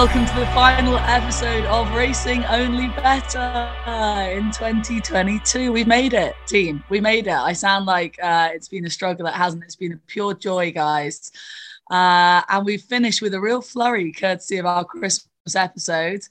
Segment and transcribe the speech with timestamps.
[0.00, 3.70] welcome to the final episode of Racing Only Better
[4.32, 5.70] in 2022.
[5.70, 6.82] We've made it, team.
[6.88, 7.34] We made it.
[7.34, 9.26] I sound like uh, it's been a struggle.
[9.26, 9.62] It hasn't.
[9.62, 11.30] It's been a pure joy, guys.
[11.90, 16.22] Uh, and we've finished with a real flurry, courtesy of our Christmas episode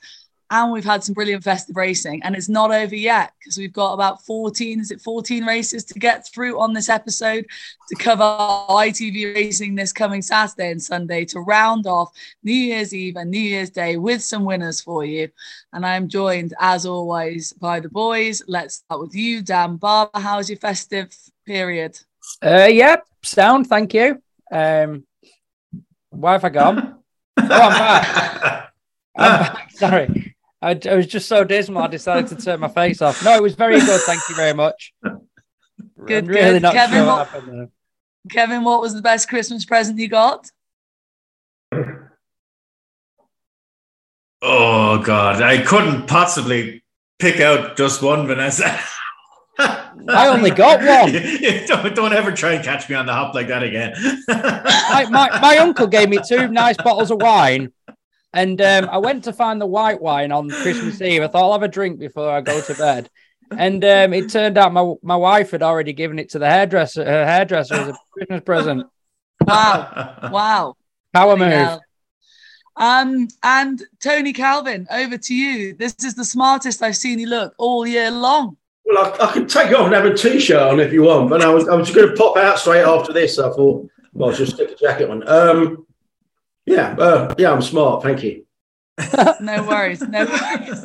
[0.51, 3.93] and we've had some brilliant festive racing and it's not over yet because we've got
[3.93, 7.45] about 14 is it 14 races to get through on this episode
[7.87, 12.11] to cover itv racing this coming saturday and sunday to round off
[12.43, 15.29] new year's eve and new year's day with some winners for you.
[15.73, 18.41] And i'm joined as always by the boys.
[18.47, 20.19] Let's start with you dan barber.
[20.19, 21.99] How's your festive period?
[22.43, 24.21] Uh yeah sound thank you.
[24.51, 25.05] Um
[26.09, 26.95] why have i gone?
[27.41, 28.73] Oh i'm back.
[29.15, 29.71] I'm back.
[29.71, 30.35] Sorry.
[30.61, 31.83] I, I, was just so dismal.
[31.83, 33.23] I decided to turn my face off.
[33.23, 34.01] No, it was very good.
[34.01, 34.93] Thank you very much.
[36.05, 36.61] Good, really good.
[36.61, 37.69] Not Kevin, sure what, what
[38.31, 40.49] Kevin, what was the best Christmas present you got?
[44.41, 46.83] Oh God, I couldn't possibly
[47.19, 48.79] pick out just one, Vanessa.
[49.59, 51.11] I only got one.
[51.67, 53.93] don't, don't ever try and catch me on the hop like that again.
[54.27, 57.71] my, my, my uncle gave me two nice bottles of wine
[58.33, 61.23] and um, I went to find the white wine on Christmas Eve.
[61.23, 63.09] I thought I'll have a drink before I go to bed.
[63.51, 67.03] And um, it turned out my my wife had already given it to the hairdresser.
[67.03, 68.87] Her hairdresser as a Christmas present.
[69.45, 70.29] Wow!
[70.31, 70.75] Wow!
[71.13, 71.79] Power move.
[72.75, 75.73] Um, and Tony Calvin, over to you.
[75.73, 78.57] This is the smartest I've seen you look all year long.
[78.85, 81.29] Well, I, I could take it off and have a t-shirt on if you want,
[81.29, 83.39] but I was I was going to pop out straight after this.
[83.39, 85.27] I thought, well, I'll just stick a jacket on.
[85.27, 85.87] Um,
[86.65, 88.03] yeah, uh, yeah, I'm smart.
[88.03, 88.45] Thank you.
[89.41, 90.81] no worries, no worries.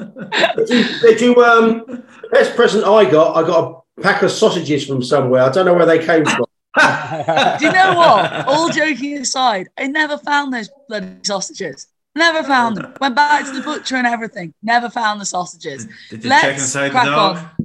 [0.56, 4.30] did you, did you um, the best present I got, I got a pack of
[4.30, 5.42] sausages from somewhere.
[5.42, 6.44] I don't know where they came from.
[7.58, 8.46] Do you know what?
[8.46, 11.88] All joking aside, I never found those bloody sausages.
[12.16, 12.94] Never found them.
[13.00, 14.54] Went back to the butcher and everything.
[14.62, 15.88] Never found the sausages.
[16.10, 17.36] Did you Let's check inside the dog?
[17.38, 17.63] On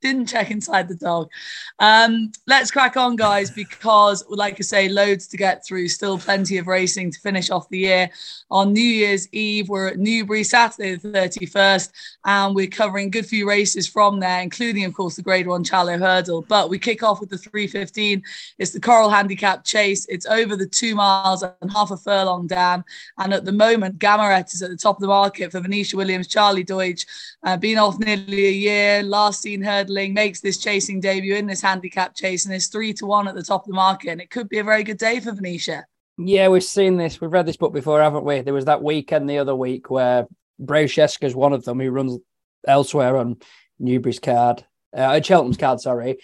[0.00, 1.30] didn't check inside the dog.
[1.78, 5.88] Um, let's crack on, guys, because, like I say, loads to get through.
[5.88, 8.10] Still plenty of racing to finish off the year.
[8.50, 11.92] On New Year's Eve, we're at Newbury, Saturday the 31st,
[12.24, 15.64] and we're covering a good few races from there, including, of course, the Grade One
[15.64, 16.42] Challow Hurdle.
[16.48, 18.22] But we kick off with the 315.
[18.58, 20.06] It's the Coral Handicap Chase.
[20.08, 22.84] It's over the two miles and half a furlong down.
[23.18, 26.26] And at the moment, Gamaret is at the top of the market for Venetia Williams,
[26.26, 27.06] Charlie Deutsch,
[27.42, 31.62] uh, been off nearly a year, last seen hurdling, makes this chasing debut in this
[31.62, 34.10] handicap chase and is three to one at the top of the market.
[34.10, 35.86] And it could be a very good day for Venetia.
[36.18, 37.20] Yeah, we've seen this.
[37.20, 38.42] We've read this book before, haven't we?
[38.42, 40.26] There was that weekend the other week where
[40.60, 42.18] Brejceska is one of them who runs
[42.66, 43.38] elsewhere on
[43.78, 44.64] Newbury's card,
[44.94, 46.18] uh, Cheltenham's card, sorry,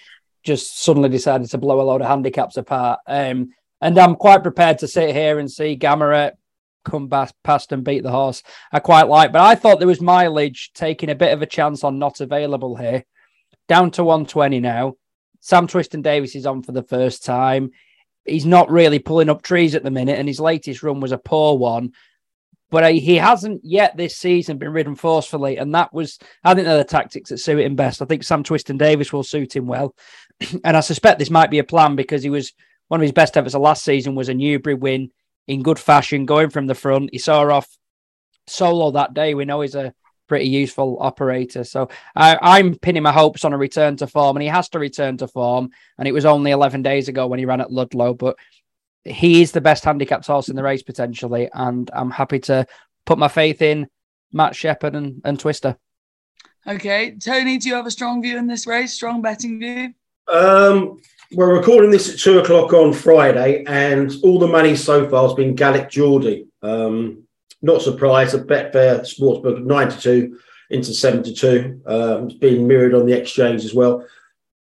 [0.44, 3.00] just suddenly decided to blow a load of handicaps apart.
[3.06, 6.32] Um, and I'm quite prepared to sit here and see Gamaret
[6.86, 8.42] come back past and beat the horse.
[8.72, 11.84] I quite like, but I thought there was mileage taking a bit of a chance
[11.84, 13.04] on not available here
[13.68, 14.94] down to 120 now.
[15.40, 17.72] Sam Twiston-Davies is on for the first time.
[18.24, 21.18] He's not really pulling up trees at the minute, and his latest run was a
[21.18, 21.92] poor one.
[22.68, 26.78] But he hasn't yet this season been ridden forcefully, and that was, I think, they're
[26.78, 28.02] the tactics that suit him best.
[28.02, 29.94] I think Sam Twiston-Davies will suit him well,
[30.64, 32.52] and I suspect this might be a plan because he was
[32.88, 35.10] one of his best efforts of last season was a Newbury win
[35.46, 37.10] in good fashion, going from the front.
[37.12, 37.68] He saw off
[38.46, 39.34] solo that day.
[39.34, 39.94] We know he's a
[40.28, 41.64] pretty useful operator.
[41.64, 44.78] So I, am pinning my hopes on a return to form, and he has to
[44.78, 45.70] return to form.
[45.98, 48.36] And it was only 11 days ago when he ran at Ludlow, but
[49.04, 51.48] he is the best handicapped horse in the race potentially.
[51.52, 52.66] And I'm happy to
[53.04, 53.88] put my faith in
[54.32, 55.76] Matt Sheppard and, and Twister.
[56.66, 58.92] Okay, Tony, do you have a strong view in this race?
[58.92, 59.94] Strong betting view?
[60.28, 61.00] Um,
[61.32, 65.34] we're recording this at two o'clock on Friday, and all the money so far has
[65.34, 66.46] been Gallic Geordie.
[66.62, 67.24] Um,
[67.62, 70.38] not surprised that Betfair Sportsbook 92
[70.70, 71.80] into 72.
[71.86, 74.04] Um, it's been mirrored on the exchange as well.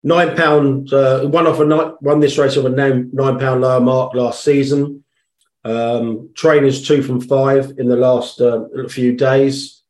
[0.03, 3.61] Nine pound, uh, one off a night, won this race of a nine, nine pound
[3.61, 5.03] lower mark last season.
[5.63, 9.81] Um, trainers two from five in the last uh, few days,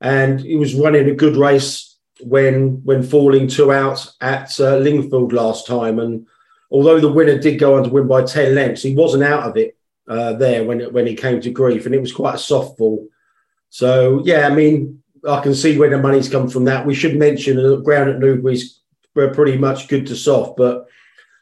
[0.00, 1.89] and he was running a good race
[2.22, 5.98] when when falling two out at uh, Lingfield last time.
[5.98, 6.26] And
[6.70, 9.56] although the winner did go on to win by ten lengths, he wasn't out of
[9.56, 9.76] it
[10.08, 13.06] uh, there when when he came to grief, and it was quite a soft fall.
[13.70, 16.64] So yeah, I mean, I can see where the money's come from.
[16.64, 18.80] That we should mention the ground at Newbury's
[19.14, 20.86] were pretty much good to soft, but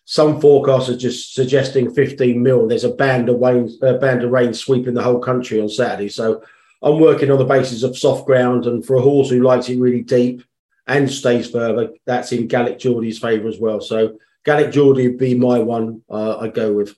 [0.04, 2.66] some forecasts are just suggesting 15 mil.
[2.66, 6.08] There's a band of rain, uh, band of rain sweeping the whole country on Saturday.
[6.08, 6.42] So
[6.80, 9.78] I'm working on the basis of soft ground, and for a horse who likes it
[9.78, 10.42] really deep
[10.88, 13.80] and stays further, that's in Gallic Geordie's favour as well.
[13.80, 16.02] So Gallic Geordie would be my one.
[16.08, 16.96] Uh, I go with.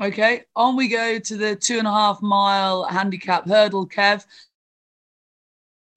[0.00, 4.24] Okay, on we go to the two and a half mile handicap hurdle, Kev.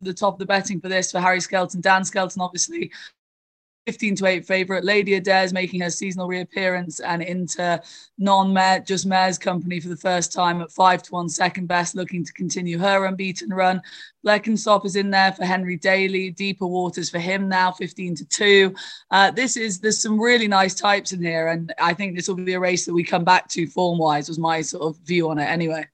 [0.01, 2.91] The top of the betting for this for Harry Skelton, Dan Skelton, obviously
[3.87, 4.83] 15 to 8 favorite.
[4.83, 7.81] Lady Adair's making her seasonal reappearance and into
[8.19, 11.95] non mare, just mare's company for the first time at 5 to 1, second best,
[11.95, 13.81] looking to continue her unbeaten run.
[14.23, 18.75] Blenkinsop is in there for Henry Daly, deeper waters for him now, 15 to 2.
[19.09, 22.35] Uh, this is, there's some really nice types in here, and I think this will
[22.35, 25.29] be a race that we come back to form wise, was my sort of view
[25.31, 25.87] on it anyway.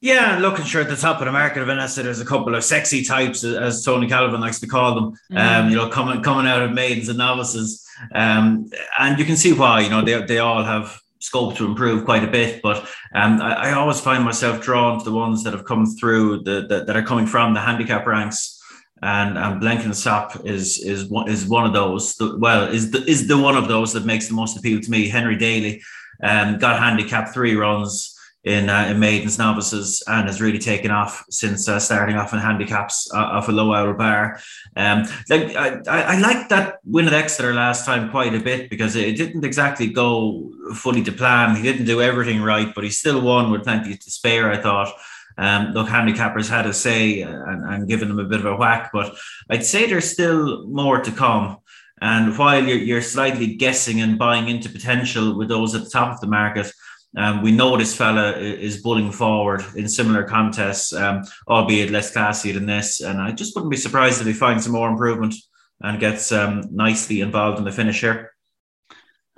[0.00, 2.62] Yeah, looking sure at the top of the market, of Vanessa, there's a couple of
[2.62, 5.18] sexy types, as Tony Calvin likes to call them.
[5.32, 5.38] Mm.
[5.38, 7.84] Um, you know, coming coming out of maidens and novices,
[8.14, 9.80] um, and you can see why.
[9.80, 12.62] You know, they they all have scope to improve quite a bit.
[12.62, 16.44] But um, I, I, always find myself drawn to the ones that have come through
[16.44, 18.54] the, the that are coming from the handicap ranks.
[19.02, 22.16] And and Blenkinsop is is one is one of those.
[22.20, 25.08] Well, is the is the one of those that makes the most appeal to me.
[25.08, 25.82] Henry Daly,
[26.22, 28.14] um, got handicap three runs
[28.44, 32.38] in uh, in maidens novices and has really taken off since uh, starting off in
[32.38, 34.40] handicaps uh, off a low hour bar.
[34.76, 38.94] Um, like I, I, like that win at Exeter last time quite a bit because
[38.94, 41.56] it didn't exactly go fully to plan.
[41.56, 44.50] He didn't do everything right, but he still won with plenty to spare.
[44.50, 44.94] I thought.
[45.36, 48.56] Um, look, handicappers had a say uh, and, and given them a bit of a
[48.56, 49.16] whack, but
[49.48, 51.58] I'd say there's still more to come.
[52.00, 56.12] And while you're, you're slightly guessing and buying into potential with those at the top
[56.12, 56.72] of the market,
[57.16, 62.52] um, we know this fella is bulling forward in similar contests, um, albeit less classy
[62.52, 63.00] than this.
[63.00, 65.34] And I just wouldn't be surprised if he finds some more improvement
[65.80, 68.32] and gets um, nicely involved in the finish here.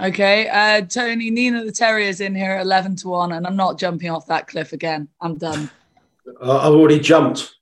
[0.02, 4.10] Okay, uh, Tony, Nina the Terrier's in here 11 to 1, and I'm not jumping
[4.10, 5.08] off that cliff again.
[5.20, 5.70] I'm done.
[6.40, 7.54] Uh, I've already jumped.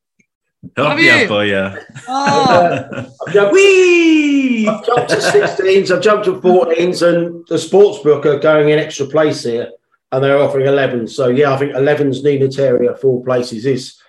[0.77, 1.29] Oh, Have yeah, you?
[1.29, 1.77] boy, yeah.
[2.07, 4.69] Oh, I've jumped, Whee!
[4.69, 8.79] I've jumped to 16s, I've jumped to 14s, and the sports book are going in
[8.79, 9.71] extra place here
[10.13, 11.09] and they're offering 11.
[11.09, 14.01] So, yeah, I think 11's Nina Terrier, four places is.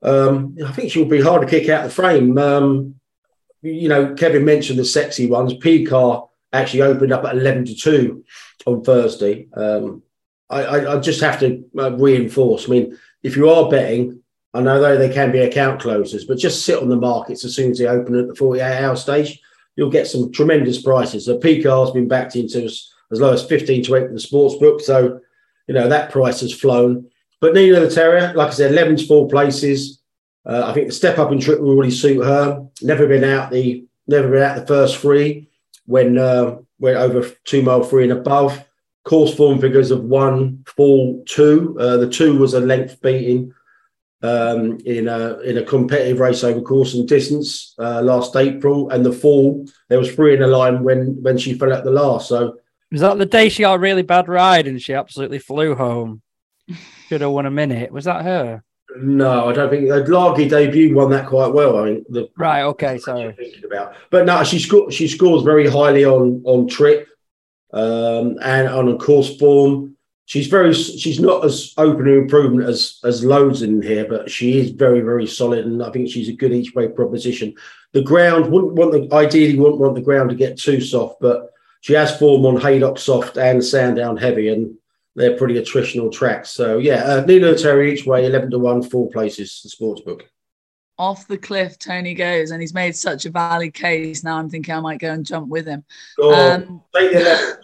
[0.00, 2.38] Um, I think she'll be hard to kick out the frame.
[2.38, 2.94] Um,
[3.62, 5.54] you know, Kevin mentioned the sexy ones.
[5.54, 8.24] P car actually opened up at 11 to 2
[8.66, 9.48] on Thursday.
[9.54, 10.02] Um,
[10.48, 12.66] I, I, I, just have to uh, reinforce.
[12.66, 14.22] I mean, if you are betting,
[14.54, 17.54] I know though they can be account closers, but just sit on the markets as
[17.54, 19.40] soon as they open at the 48 hour stage.
[19.76, 21.26] You'll get some tremendous prices.
[21.26, 24.20] So P car's been backed into us as low as 15 to 8 for the
[24.20, 24.80] sports book.
[24.80, 25.20] So,
[25.66, 27.10] you know, that price has flown.
[27.40, 30.00] But Nina the Terrier, like I said, 11 to four places.
[30.44, 32.66] Uh, I think the step up in trip will really suit her.
[32.82, 35.48] Never been out the never been out the first three
[35.84, 38.64] when uh, went over two mile three and above.
[39.04, 41.76] Course form figures of one, four, two.
[41.78, 43.52] Uh, the two was a length beating
[44.22, 49.04] um, in a in a competitive race over course and distance uh, last April, and
[49.04, 52.28] the fall there was three in a line when when she fell at the last.
[52.28, 52.58] So
[52.90, 56.22] Was that the day she got a really bad ride and she absolutely flew home?
[57.08, 57.92] Should have won a minute.
[57.92, 58.62] Was that her?
[58.96, 61.76] No, I don't think the Largy debut won that quite well.
[61.78, 62.62] I think the Right.
[62.62, 62.92] Okay.
[62.94, 63.32] I'm Sorry.
[63.32, 67.06] thinking about, but no, she sco- she scores very highly on on trip
[67.72, 69.94] um, and on a course form.
[70.24, 74.58] She's very she's not as open to improvement as as loads in here, but she
[74.58, 77.54] is very very solid, and I think she's a good each way proposition.
[77.92, 81.50] The ground wouldn't want the ideally wouldn't want the ground to get too soft, but
[81.80, 84.74] she has form on Haydock soft and Sandown heavy, and
[85.14, 86.50] they're pretty attritional tracks.
[86.50, 89.60] So yeah, uh, Nina Terry each way, eleven to one, four places.
[89.62, 90.24] The sports book.
[90.98, 94.24] off the cliff Tony goes, and he's made such a valid case.
[94.24, 95.84] Now I'm thinking I might go and jump with him.
[96.16, 97.56] Go Um, take the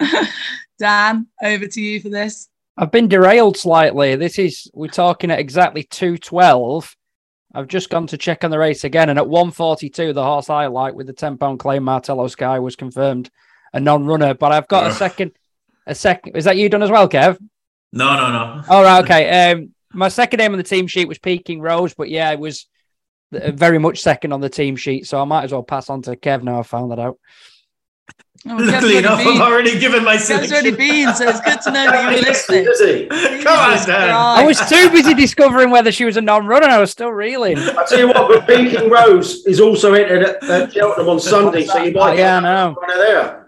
[0.00, 0.26] 11.
[0.78, 2.48] Dan, over to you for this.
[2.78, 4.16] I've been derailed slightly.
[4.16, 6.96] This is we're talking at exactly two twelve.
[7.52, 10.24] I've just gone to check on the race again, and at one forty two, the
[10.24, 13.30] horse I like with the ten pound claim Martello Sky was confirmed
[13.72, 14.34] a non runner.
[14.34, 15.32] But I've got a second.
[15.86, 16.36] A second.
[16.36, 17.38] Is that you done as well, Kev?
[17.92, 18.62] No, no, no.
[18.68, 19.50] All right, okay.
[19.52, 22.66] Um, my second name on the team sheet was Peking Rose, but yeah, it was
[23.34, 26.02] uh, very much second on the team sheet, so I might as well pass on
[26.02, 26.60] to Kev now.
[26.60, 27.18] I found that out.
[28.48, 29.18] Oh, Luckily enough.
[29.20, 30.76] I've already given my Kev's already selection.
[30.76, 33.42] been, so it's good to know that you were listening.
[33.42, 34.10] Come on, Dan.
[34.14, 36.66] I was too busy discovering whether she was a non-runner.
[36.68, 37.58] I was still reeling.
[37.58, 41.64] I tell you what, but Peking Rose is also entered at, at Cheltenham on Sunday,
[41.66, 42.74] so you Oh, might yeah, I get know.
[42.78, 43.39] one there.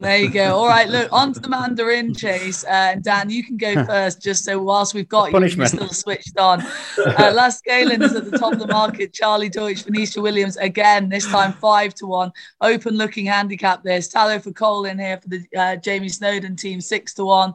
[0.00, 0.56] There you go.
[0.56, 2.64] All right, look, on to the Mandarin chase.
[2.64, 6.36] Uh, Dan, you can go first, just so whilst we've got you, you're still switched
[6.36, 6.60] on.
[6.98, 9.12] Uh, Last Galen is at the top of the market.
[9.12, 12.32] Charlie Deutsch, Venetia Williams, again, this time five to one.
[12.60, 14.08] Open looking handicap this.
[14.08, 17.54] Tallow For Coal in here for the uh, Jamie Snowden team, six to one.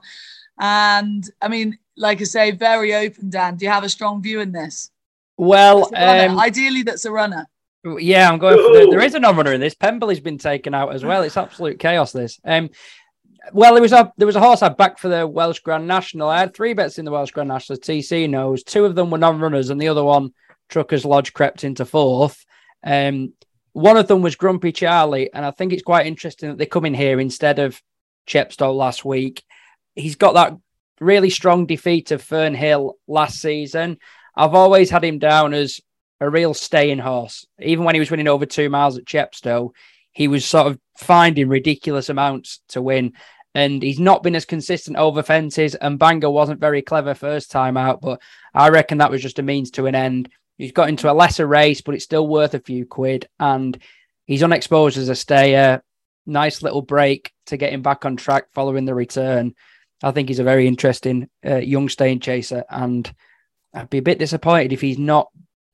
[0.59, 3.57] And I mean, like I say, very open, Dan.
[3.57, 4.91] Do you have a strong view in this?
[5.37, 6.29] Well, That's a runner.
[6.33, 7.47] um, Ideally, that's a runner.
[7.83, 9.75] Yeah, I'm going for the, there is a non-runner in this.
[9.75, 11.23] Pemberley's been taken out as well.
[11.23, 12.11] It's absolute chaos.
[12.11, 12.39] This.
[12.43, 12.69] Um,
[13.53, 16.29] Well, there was a there was a horse I backed for the Welsh Grand National.
[16.29, 17.79] I had three bets in the Welsh Grand National.
[17.79, 20.33] TC knows two of them were non-runners, and the other one,
[20.67, 22.45] Truckers Lodge, crept into fourth.
[22.83, 23.33] Um,
[23.73, 26.85] one of them was Grumpy Charlie, and I think it's quite interesting that they come
[26.85, 27.81] in here instead of
[28.27, 29.43] Chepstow last week.
[29.95, 30.57] He's got that
[30.99, 33.97] really strong defeat of Fernhill last season.
[34.35, 35.79] I've always had him down as
[36.21, 37.45] a real staying horse.
[37.59, 39.71] Even when he was winning over two miles at Chepstow,
[40.11, 43.13] he was sort of finding ridiculous amounts to win.
[43.55, 45.75] And he's not been as consistent over fences.
[45.75, 48.21] And Bangor wasn't very clever first time out, but
[48.53, 50.29] I reckon that was just a means to an end.
[50.57, 53.27] He's got into a lesser race, but it's still worth a few quid.
[53.39, 53.77] And
[54.25, 55.81] he's unexposed as a stayer.
[56.25, 59.55] Nice little break to get him back on track following the return.
[60.03, 62.65] I think he's a very interesting uh, young staying chaser.
[62.69, 63.11] And
[63.73, 65.29] I'd be a bit disappointed if he's not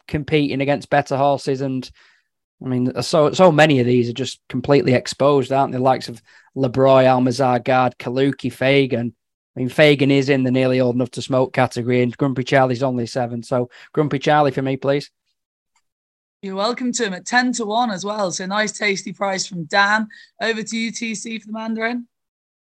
[0.08, 1.90] competing against better horses and
[2.64, 5.78] I mean, so so many of these are just completely exposed, aren't they?
[5.78, 6.22] The likes of
[6.56, 9.14] Lebroy, Almazar Guard, Kaluki, Fagan.
[9.56, 12.84] I mean, Fagan is in the nearly old enough to smoke category, and Grumpy Charlie's
[12.84, 13.44] only seven.
[13.44, 15.12] So, Grumpy Charlie for me, please.
[16.42, 18.32] You're welcome to him at 10 to 1 as well.
[18.32, 20.08] So, nice, tasty price from Dan.
[20.42, 22.08] Over to you, TC, for the Mandarin.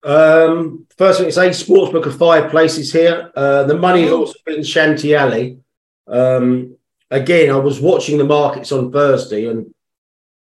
[0.05, 3.31] Um, first thing to say, sportsbook of five places here.
[3.35, 5.59] Uh, the money has also been Shanty Alley.
[6.07, 6.77] Um,
[7.11, 9.75] again, I was watching the markets on Thursday, and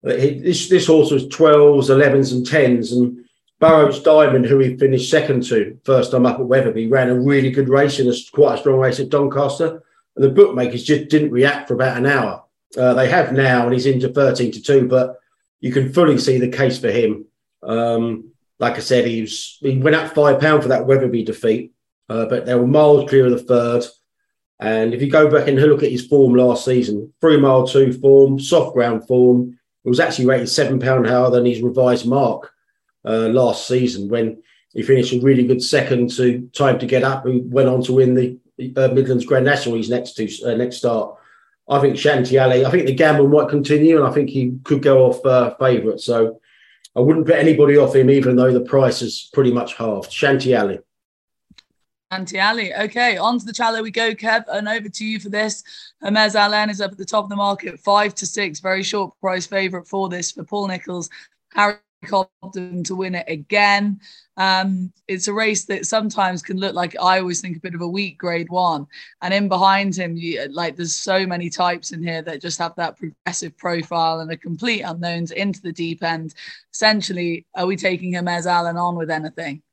[0.01, 2.91] this this horse was 12s, 11s, and 10s.
[2.91, 3.25] And
[3.60, 7.51] Burrows Diamond, who he finished second to first time up at Wetherby, ran a really
[7.51, 9.83] good race in a quite a strong race at Doncaster.
[10.15, 12.43] And the bookmakers just didn't react for about an hour.
[12.77, 15.19] Uh, they have now, and he's into 13 to 2, but
[15.60, 17.25] you can fully see the case for him.
[17.62, 21.74] Um, like I said, he was he went up five pound for that Wetherby defeat,
[22.10, 23.86] uh, but they were miles clear of the third.
[24.60, 27.93] And if you go back and look at his form last season, three mile two
[27.93, 32.51] form, soft ground form, it was actually rated seven pound higher than his revised mark
[33.05, 34.41] uh, last season when
[34.74, 37.24] he finished a really good second to time to get up.
[37.24, 38.39] Who went on to win the
[38.77, 39.75] uh, Midlands Grand National.
[39.75, 41.17] He's next to uh, next start.
[41.67, 42.65] I think Shanty Alley.
[42.65, 46.00] I think the gamble might continue, and I think he could go off uh, favourite.
[46.00, 46.39] So
[46.95, 50.12] I wouldn't bet anybody off him, even though the price is pretty much halved.
[50.12, 50.53] Shanty
[52.13, 52.72] Shanty Alley.
[52.75, 55.63] Okay, on to the challenge we go, Kev, and over to you for this.
[56.00, 59.20] Hermes Allen is up at the top of the market, five to six, very short
[59.20, 61.10] price favourite for this for Paul Nicholls.
[61.55, 64.00] Harry Cobden to win it again.
[64.38, 67.82] Um, it's a race that sometimes can look like I always think a bit of
[67.82, 68.86] a weak grade one,
[69.24, 72.75] and in behind him, you, like there's so many types in here that just have
[72.75, 76.36] that progressive profile and a complete unknowns into the deep end.
[76.72, 79.63] Essentially, are we taking Hermes Allen on with anything?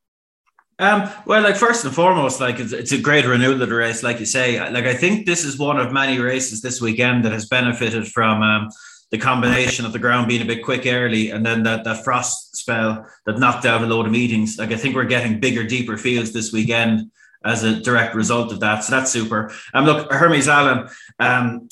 [0.81, 4.03] Um, well, like first and foremost, like it's, it's, a great renewal of the race,
[4.03, 4.59] like you say.
[4.71, 8.43] Like I think this is one of many races this weekend that has benefited from
[8.43, 8.69] um,
[9.11, 12.57] the combination of the ground being a bit quick early and then that, that frost
[12.57, 14.59] spell that knocked out a load of meetings.
[14.59, 17.11] Like I think we're getting bigger, deeper fields this weekend
[17.45, 18.83] as a direct result of that.
[18.83, 19.53] So that's super.
[19.75, 21.69] Um, look, Hermes Allen, um,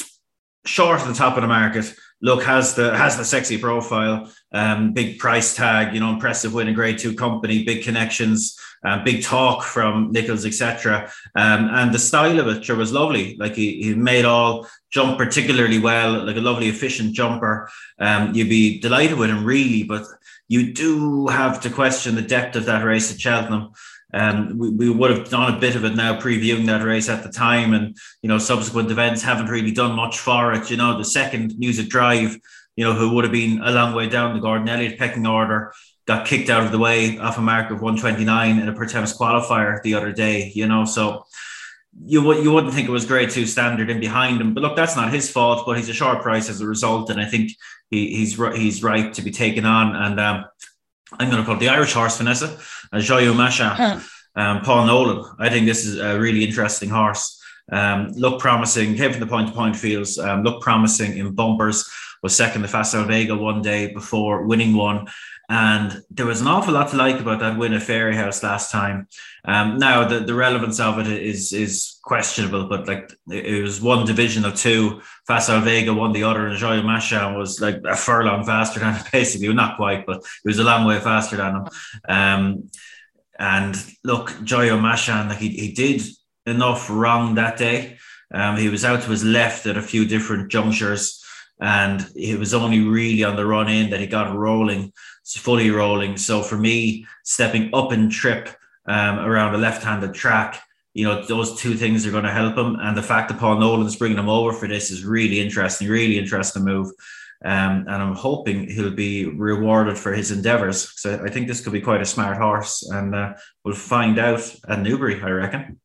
[0.67, 1.95] short at the top of the market.
[2.21, 6.67] Look, has the has the sexy profile, um, big price tag, you know, impressive win
[6.67, 11.11] a grade two company, big connections uh, big talk from Nicholls, etc.
[11.35, 13.37] Um, and the style of it sure was lovely.
[13.37, 17.69] Like he, he made all jump particularly well, like a lovely efficient jumper.
[17.99, 20.05] Um, you'd be delighted with him really, but
[20.49, 23.73] you do have to question the depth of that race at Cheltenham.
[24.15, 27.23] Um, we, we would have done a bit of it now previewing that race at
[27.23, 30.97] the time and you know subsequent events haven't really done much for it you know
[30.97, 32.39] the second music drive
[32.75, 35.75] you know who would have been a long way down the Gordon Elliott pecking order
[36.09, 39.81] got kicked out of the way off a mark of 129 in a Pertemps qualifier
[39.83, 41.27] the other day, you know, so
[42.05, 44.75] you would you wouldn't think it was grade two standard in behind him, but look,
[44.75, 45.67] that's not his fault.
[45.67, 47.53] But he's a short price as a result, and I think
[47.91, 49.95] he, he's he's right to be taken on.
[49.95, 50.45] And um,
[51.12, 52.59] I'm going to call the Irish horse, Vanessa,
[52.93, 54.00] uh, Joyeux Machin,
[54.37, 55.31] um, Paul Nolan.
[55.38, 57.35] I think this is a really interesting horse.
[57.71, 60.19] Um, look promising, came from the point to point fields.
[60.19, 61.88] Um, look promising in bumpers.
[62.23, 65.07] Was second to Facile Vega one day before winning one.
[65.50, 69.09] And there was an awful lot to like about that win at Fairyhouse last time.
[69.47, 74.05] Um, now the, the relevance of it is is questionable, but like it was one
[74.05, 75.00] division of two.
[75.26, 79.05] Facile Vega won the other, and Joyeux Machin was like a furlong faster than him,
[79.12, 79.52] basically.
[79.55, 81.69] Not quite, but he was a long way faster than him.
[82.09, 82.71] Um,
[83.38, 86.02] and look, Joyeux Machin, like he, he did
[86.45, 87.99] enough wrong that day.
[88.33, 91.18] Um, he was out to his left at a few different junctures,
[91.61, 94.93] and it was only really on the run in that he got rolling
[95.37, 96.17] fully rolling.
[96.17, 98.49] So for me, stepping up and trip
[98.87, 100.62] um, around a left-handed track,
[100.95, 102.77] you know, those two things are going to help him.
[102.81, 106.19] And the fact that Paul Nolan's bringing him over for this is really interesting, really
[106.19, 106.91] interesting move.
[107.45, 110.99] Um, and I'm hoping he'll be rewarded for his endeavours.
[111.00, 113.35] So I think this could be quite a smart horse, and uh,
[113.65, 115.81] we'll find out at Newbury, I reckon.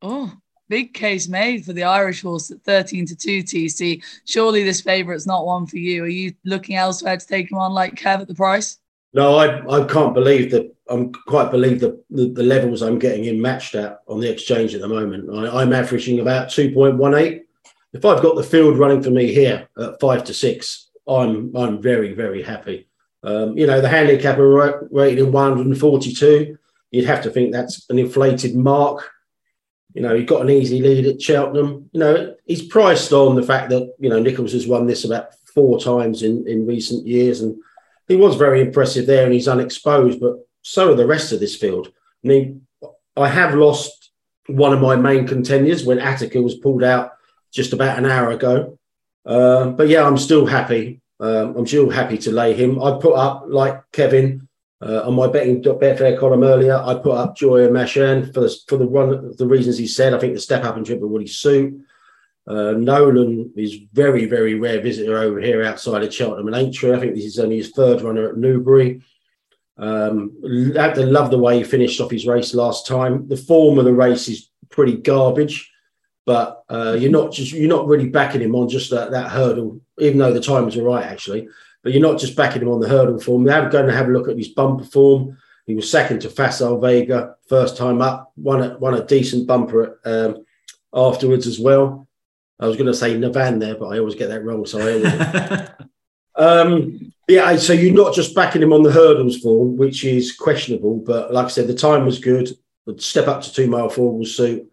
[0.00, 0.32] Oh,
[0.68, 4.02] big case made for the Irish horse at 13 to 2 TC.
[4.24, 6.04] Surely this favourite's not one for you.
[6.04, 8.78] Are you looking elsewhere to take him on like Kev at the price?
[9.12, 10.72] No, I, I can't believe that.
[10.90, 14.74] I'm quite believe the, the, the levels I'm getting in matched at on the exchange
[14.74, 15.30] at the moment.
[15.34, 17.44] I, I'm averaging about 2.18
[17.94, 21.80] if I've got the field running for me here at five to six, I'm I'm
[21.80, 22.88] very very happy.
[23.22, 26.58] Um, you know the handicap rated in 142.
[26.90, 29.10] You'd have to think that's an inflated mark.
[29.94, 31.88] You know, he got an easy lead at Cheltenham.
[31.92, 35.34] You know, he's priced on the fact that you know Nicholls has won this about
[35.54, 37.56] four times in in recent years, and
[38.08, 40.20] he was very impressive there, and he's unexposed.
[40.20, 41.88] But so are the rest of this field.
[42.24, 42.66] I mean,
[43.16, 44.10] I have lost
[44.48, 47.12] one of my main contenders when Attica was pulled out
[47.52, 48.78] just about an hour ago.
[49.24, 51.00] Uh, but yeah, I'm still happy.
[51.20, 52.82] Um, I'm still happy to lay him.
[52.82, 54.43] I put up, like Kevin,
[54.84, 58.76] uh, on my betting Betfair column earlier, I put up Joyeux Machin for the, for
[58.76, 60.12] the run, the reasons he said.
[60.12, 61.80] I think the step up and triple would suit.
[62.46, 66.94] Uh, Nolan is very, very rare visitor over here outside of Cheltenham and Aintree.
[66.94, 69.00] I think this is only his third runner at Newbury.
[69.78, 70.32] Um,
[70.78, 73.26] I love the way he finished off his race last time.
[73.28, 75.70] The form of the race is pretty garbage
[76.26, 79.80] but uh, you're not just you're not really backing him on just that, that hurdle,
[79.98, 81.48] even though the times were right actually.
[81.84, 83.44] But you're not just backing him on the hurdle form.
[83.44, 85.38] They're going to have a look at his bumper form.
[85.66, 90.00] He was second to Facile Vega first time up, won a, won a decent bumper
[90.04, 90.44] um,
[90.92, 92.08] afterwards as well.
[92.58, 94.66] I was going to say Navan there, but I always get that wrong.
[94.66, 95.68] So I
[96.34, 100.96] um, yeah, so you're not just backing him on the hurdles form, which is questionable.
[100.96, 102.50] But like I said, the time was good.
[102.86, 104.70] The step up to two mile four will suit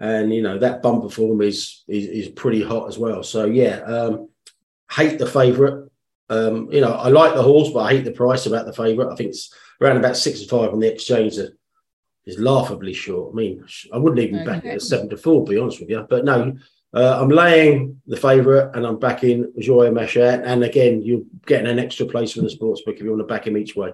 [0.00, 3.22] and you know that bumper form is is, is pretty hot as well.
[3.22, 4.28] So yeah, um,
[4.90, 5.87] hate the favourite.
[6.30, 9.12] Um, you know, I like the horse, but I hate the price about the favourite.
[9.12, 11.56] I think it's around about six to five on the exchange that
[12.26, 13.32] is laughably short.
[13.32, 14.44] I mean, I wouldn't even okay.
[14.44, 16.06] back it at seven to four, to be honest with you.
[16.08, 16.56] But no,
[16.92, 20.42] uh, I'm laying the favourite and I'm backing Joyeux Machin.
[20.42, 23.46] And again, you're getting an extra place from the sportsbook if you want to back
[23.46, 23.92] him each way.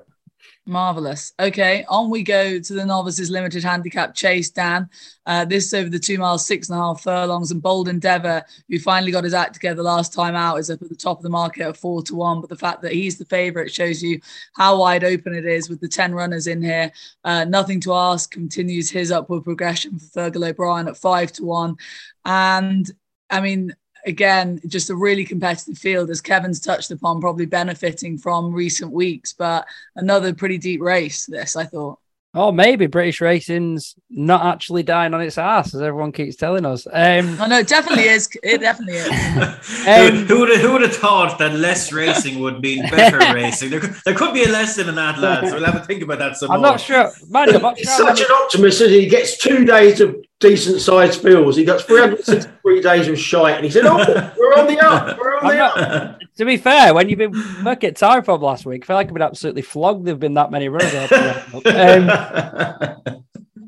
[0.67, 1.33] Marvelous.
[1.39, 4.51] Okay, on we go to the novices limited handicap chase.
[4.51, 4.89] Dan,
[5.27, 8.43] uh, this is over the two miles, six and a half furlongs, and Bold Endeavor,
[8.69, 11.23] who finally got his act together last time out, is up at the top of
[11.23, 12.41] the market at four to one.
[12.41, 14.21] But the fact that he's the favourite shows you
[14.55, 16.91] how wide open it is with the ten runners in here.
[17.25, 21.77] Uh, nothing to ask continues his upward progression for Fergal O'Brien at five to one,
[22.25, 22.91] and
[23.29, 23.75] I mean
[24.07, 29.33] again, just a really competitive field, as Kevin's touched upon, probably benefiting from recent weeks.
[29.33, 31.99] But another pretty deep race, this, I thought.
[32.37, 36.85] Oh, maybe British racing's not actually dying on its ass, as everyone keeps telling us.
[36.85, 38.29] Um, oh, no, it definitely is.
[38.43, 39.09] It definitely is.
[39.87, 43.71] um, who, would have, who would have thought that less racing would mean better racing?
[43.71, 45.53] There could, there could be a lesson in that, lads.
[45.53, 46.73] We'll have to think about that some I'm more.
[46.73, 47.13] not sure.
[47.29, 50.81] Man, I'm not He's sure such an optimist that he gets two days of decent
[50.81, 51.57] sized fields.
[51.57, 53.97] He got 363 days of shite, and he said, "Oh,
[54.37, 55.19] we're on the up.
[55.19, 58.43] We're on the not, up." To be fair, when you've been back at time from
[58.43, 60.05] last week, I feel like I've been absolutely flogged.
[60.05, 60.93] There've been that many runners.
[61.55, 62.09] um,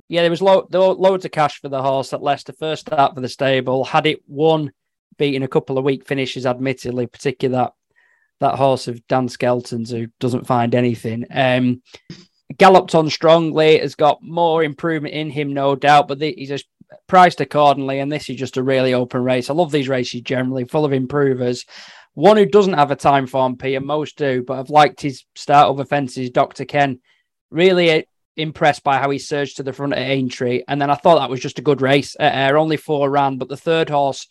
[0.09, 2.53] yeah, there was lo- there loads of cash for the horse at Leicester.
[2.53, 3.85] First start for the stable.
[3.85, 4.73] Had it won,
[5.17, 7.73] beating a couple of weak finishes, admittedly, particularly that
[8.41, 11.25] that horse of Dan Skelton's who doesn't find anything.
[11.31, 11.83] Um,
[12.57, 16.67] galloped on strongly, has got more improvement in him, no doubt, but the, he's just
[17.07, 17.99] priced accordingly.
[17.99, 19.51] And this is just a really open race.
[19.51, 21.65] I love these races generally, full of improvers.
[22.15, 25.25] One who doesn't have a time form, P, and most do, but I've liked his
[25.35, 26.65] start over fences, Dr.
[26.65, 27.01] Ken.
[27.51, 28.03] Really uh,
[28.37, 30.63] impressed by how he surged to the front at Aintree.
[30.67, 32.57] And then I thought that was just a good race at Ayr.
[32.57, 34.27] Only four ran, but the third horse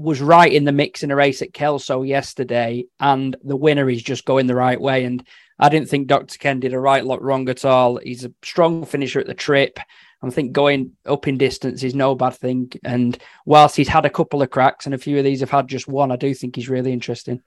[0.00, 2.86] was right in the mix in a race at Kelso yesterday.
[2.98, 5.04] And the winner is just going the right way.
[5.04, 5.26] And
[5.58, 6.38] I didn't think Dr.
[6.38, 7.98] Ken did a right lot wrong at all.
[7.98, 9.78] He's a strong finisher at the trip.
[10.22, 12.72] I think going up in distance is no bad thing.
[12.84, 15.68] And whilst he's had a couple of cracks and a few of these have had
[15.68, 17.42] just one, I do think he's really interesting.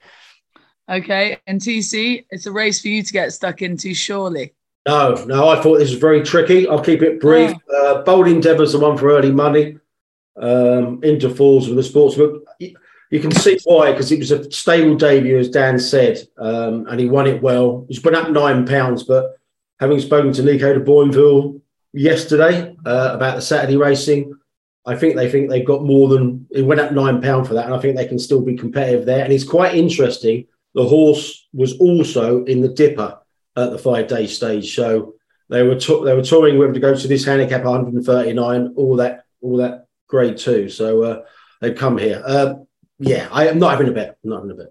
[0.89, 1.37] Okay.
[1.47, 4.53] And TC, it's a race for you to get stuck into, surely.
[4.87, 6.67] No, no, I thought this was very tricky.
[6.67, 7.53] I'll keep it brief.
[7.71, 7.95] Oh.
[7.95, 9.77] Uh, Bold Endeavour's the one for early money.
[10.35, 12.39] Um, into falls with the sportsbook
[13.13, 16.99] you can see why because it was a stable debut, as Dan said, um, and
[16.99, 17.85] he won it well.
[17.87, 19.37] He's been up nine pounds, but
[19.79, 21.61] having spoken to Nico de Boinville
[21.93, 24.33] yesterday uh, about the Saturday racing,
[24.87, 27.65] I think they think they've got more than it went up nine pound for that,
[27.65, 29.23] and I think they can still be competitive there.
[29.23, 30.47] And it's quite interesting.
[30.73, 33.19] The horse was also in the Dipper
[33.55, 35.13] at the five day stage, so
[35.49, 39.57] they were they were touring whether to go to this handicap 139, all that all
[39.57, 40.69] that grade two.
[40.69, 41.21] So uh,
[41.59, 42.21] they've come here.
[42.23, 42.53] Uh,
[42.99, 44.17] yeah, I am not having a bet.
[44.23, 44.67] Not having a bet.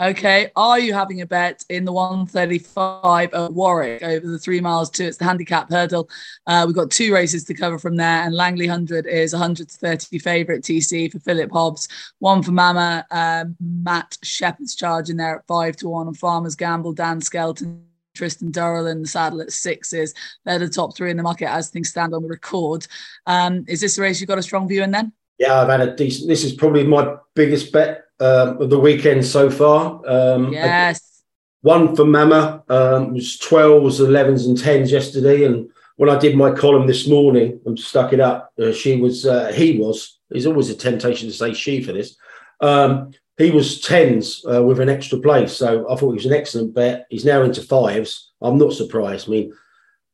[0.00, 4.90] Okay, are you having a bet in the 135 at Warwick over the three miles
[4.90, 6.08] to it's the handicap hurdle?
[6.46, 9.76] Uh, we've got two races to cover from there, and Langley 100 is 100 to
[9.76, 11.88] 30 favourite TC for Philip Hobbs,
[12.20, 16.54] one for Mama, um, Matt Sheppard's charge in there at five to one, and Farmers
[16.54, 17.87] Gamble, Dan Skelton.
[18.18, 20.12] Tristan Durrell in the saddle at sixes.
[20.44, 22.86] They're the top three in the market as things stand on the record.
[23.26, 25.12] Um, is this a race you've got a strong view in then?
[25.38, 26.28] Yeah, I've had a decent.
[26.28, 30.02] This is probably my biggest bet um, of the weekend so far.
[30.06, 31.22] Um, yes.
[31.62, 35.44] One for Mama um, was 12s, 11s, and 10s yesterday.
[35.44, 39.26] And when I did my column this morning and stuck it up, uh, she was,
[39.26, 42.16] uh, he was, there's always a temptation to say she for this.
[42.60, 45.56] Um, he was 10s uh, with an extra place.
[45.56, 47.06] So I thought he was an excellent bet.
[47.08, 48.32] He's now into fives.
[48.42, 49.28] I'm not surprised.
[49.28, 49.54] I mean,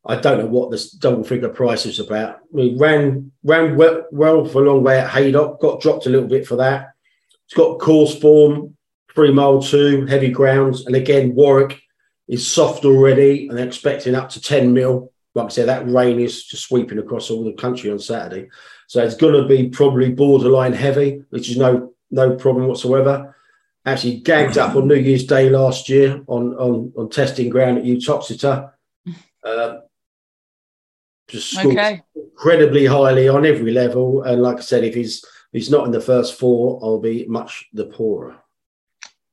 [0.07, 2.37] I don't know what this double figure price is about.
[2.37, 6.11] I mean, ran ran well, well for a long way at Haydock, got dropped a
[6.11, 6.93] little bit for that.
[7.47, 8.77] It's got course form,
[9.15, 10.85] three mile two, heavy grounds.
[10.85, 11.81] And again, Warwick
[12.29, 15.11] is soft already and they're expecting up to 10 mil.
[15.35, 18.51] Like I said, that rain is just sweeping across all the country on Saturday.
[18.87, 23.37] So it's going to be probably borderline heavy, which is no no problem whatsoever.
[23.85, 27.85] Actually gagged up on New Year's Day last year on, on, on testing ground at
[27.85, 28.71] Uttoxeter.
[29.43, 29.77] Uh,
[31.29, 32.03] just okay.
[32.15, 34.23] incredibly highly on every level.
[34.23, 37.67] And like I said, if he's he's not in the first four, I'll be much
[37.73, 38.37] the poorer.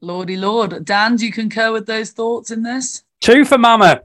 [0.02, 0.84] Lordy Lord.
[0.84, 3.04] Dan, do you concur with those thoughts in this?
[3.22, 4.02] Two for Mama,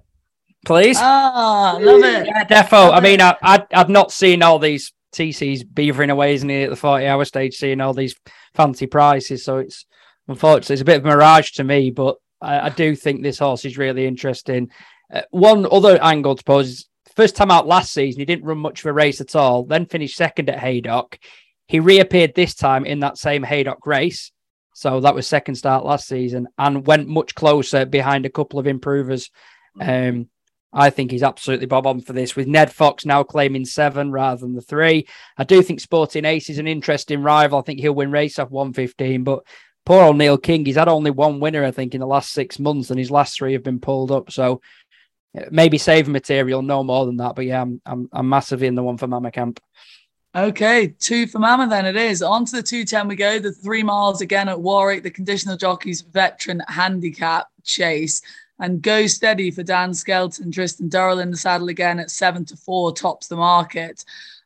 [0.65, 0.99] please.
[1.01, 2.27] Ah, love it.
[2.27, 2.73] Yeah, defo.
[2.73, 6.63] Love I mean, I, I, I've not seen all these TCs beavering away, isn't he,
[6.63, 8.15] at the 40 hour stage, seeing all these
[8.55, 9.45] fancy prices.
[9.45, 9.87] So it's
[10.29, 13.39] unfortunately, it's a bit of a mirage to me, but I, I do think this
[13.39, 14.71] horse is really interesting.
[15.13, 18.59] Uh, one other angle to pose is first time out last season, he didn't run
[18.59, 21.19] much of a race at all, then finished second at Haydock.
[21.67, 24.31] He reappeared this time in that same Haydock race.
[24.75, 28.67] So that was second start last season and went much closer behind a couple of
[28.67, 29.31] improvers.
[29.81, 30.29] Um,
[30.77, 34.43] I think he's absolutely bob on for this with Ned Fox now claiming seven rather
[34.43, 35.09] than the three.
[35.39, 37.59] I do think Sporting Ace is an interesting rival.
[37.59, 39.43] I think he'll win race off 115, but
[39.87, 42.59] poor old Neil King, he's had only one winner, I think, in the last six
[42.59, 44.31] months, and his last three have been pulled up.
[44.31, 44.61] So
[45.51, 47.37] maybe save material, no more than that.
[47.37, 49.59] But yeah, I'm, I'm, I'm massively in the one for Mama Camp.
[50.35, 52.21] Okay, two for Mama then it is.
[52.21, 53.39] On to the 210 we go.
[53.39, 58.21] The three miles again at Warwick, the conditional jockeys veteran handicap chase.
[58.59, 62.57] And go steady for Dan Skelton, Tristan Durrell in the saddle again at seven to
[62.57, 64.03] four, tops the market.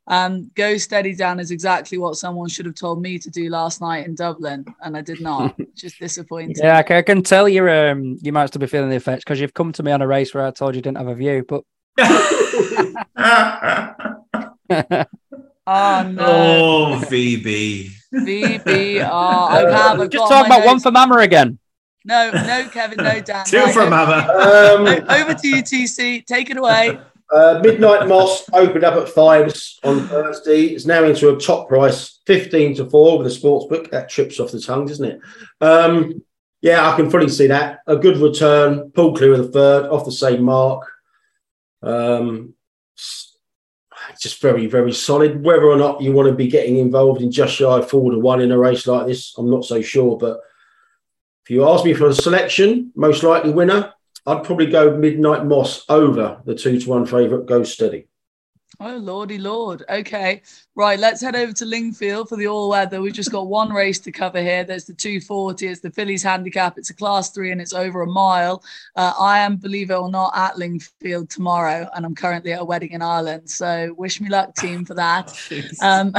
[0.08, 3.80] Um, go steady, Dan, is exactly what someone should have told me to do last
[3.80, 5.56] night in Dublin, and I did not.
[5.76, 6.56] Just disappointing.
[6.58, 9.54] Yeah, I can tell you're um, you might still be feeling the effects because you've
[9.54, 11.62] come to me on a race where I told you didn't have a view, but.
[15.72, 16.26] Oh no!
[16.26, 17.92] Oh, VB.
[18.12, 19.08] VB.
[19.08, 20.00] Oh, I have.
[20.00, 20.08] A.
[20.08, 21.59] Just talk about one for Mama again.
[22.04, 23.44] No, no, Kevin, no, Dan.
[23.46, 24.26] Two right, for Mama.
[24.32, 26.24] Um, over to you, TC.
[26.24, 26.98] Take it away.
[27.32, 30.66] Uh, Midnight Moss opened up at fives on Thursday.
[30.66, 33.90] It's now into a top price, 15 to 4 with a sports book.
[33.90, 35.20] That trips off the tongue, doesn't it?
[35.60, 36.22] Um,
[36.60, 37.80] yeah, I can fully see that.
[37.86, 40.90] A good return, Paul clear of the third, off the same mark.
[41.82, 42.54] Um,
[44.20, 45.44] just very, very solid.
[45.44, 48.40] Whether or not you want to be getting involved in just shy four to one
[48.40, 50.16] in a race like this, I'm not so sure.
[50.18, 50.40] But
[51.50, 53.92] if you ask me for a selection, most likely winner,
[54.24, 58.06] I'd probably go Midnight Moss over the two to one favourite Go Steady.
[58.82, 59.84] Oh lordy lord.
[59.90, 60.40] Okay,
[60.74, 60.98] right.
[60.98, 63.02] Let's head over to Lingfield for the all weather.
[63.02, 64.64] We've just got one race to cover here.
[64.64, 65.66] There's the 240.
[65.66, 66.78] It's the Fillies handicap.
[66.78, 68.64] It's a class three and it's over a mile.
[68.96, 72.64] Uh, I am, believe it or not, at Lingfield tomorrow, and I'm currently at a
[72.64, 73.50] wedding in Ireland.
[73.50, 75.38] So wish me luck, team, for that.
[75.82, 76.14] um,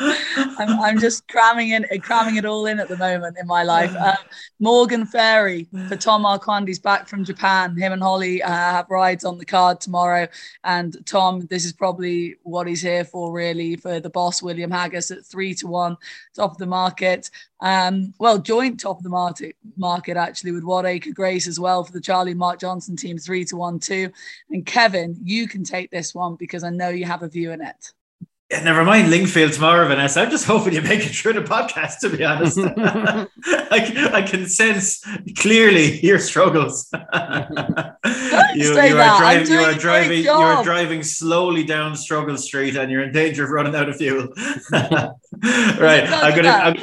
[0.00, 3.94] I'm, I'm, just cramming in, cramming it all in at the moment in my life.
[3.94, 4.16] Um,
[4.58, 7.76] Morgan Ferry for Tom Marquand's back from Japan.
[7.76, 10.26] Him and Holly uh, have rides on the card tomorrow,
[10.64, 14.70] and Tom, this is probably probably what he's here for, really, for the boss, William
[14.70, 15.98] Haggas, at three to one,
[16.34, 17.30] top of the market.
[17.60, 21.92] Um, well, joint top of the market, market actually, with Acre Grace as well for
[21.92, 24.10] the Charlie Mark Johnston team, three to one, too.
[24.48, 27.60] And Kevin, you can take this one because I know you have a view in
[27.60, 27.92] it.
[28.50, 30.22] Yeah, never mind Lingfield tomorrow, Vanessa.
[30.22, 32.58] I'm just hoping you make it through the podcast, to be honest.
[33.70, 35.04] I, I, can sense
[35.38, 36.88] clearly your struggles.
[36.92, 37.00] you,
[38.56, 43.04] you, are driving, you are driving you are driving slowly down Struggle Street and you're
[43.04, 44.26] in danger of running out of fuel.
[44.72, 46.08] right.
[46.08, 46.76] I'm gonna I'm,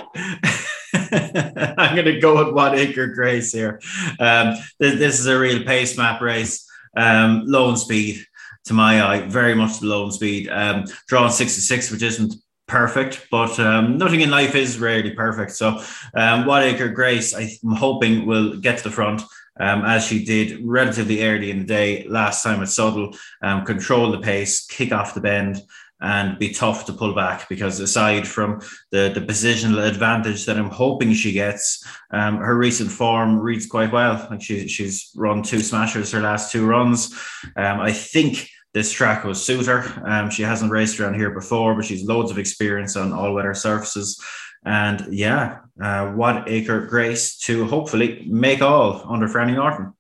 [1.77, 3.81] I'm, gonna go with one acre grace here.
[4.21, 6.65] Um, this, this, is a real pace map race.
[6.95, 8.25] Um, low speed
[8.67, 10.49] to my eye, very much the low speed.
[10.49, 12.35] Um, drawn 66, which isn't
[12.67, 15.51] perfect, but um, nothing in life is rarely perfect.
[15.51, 15.81] So,
[16.13, 19.21] um, Whatacre Grace, I'm hoping will get to the front.
[19.59, 24.11] Um, as she did relatively early in the day last time at Southwell, um, control
[24.11, 25.63] the pace, kick off the bend,
[25.99, 30.69] and be tough to pull back because aside from the, the positional advantage that I'm
[30.69, 34.27] hoping she gets, um, her recent form reads quite well.
[34.29, 37.13] Like she, she's run two smashers her last two runs.
[37.55, 39.83] Um, I think this track will suit her.
[40.05, 43.55] Um, she hasn't raced around here before, but she's loads of experience on all weather
[43.55, 44.23] surfaces.
[44.65, 49.93] And yeah, uh, Whatacre Grace to hopefully make all under Franny Norton.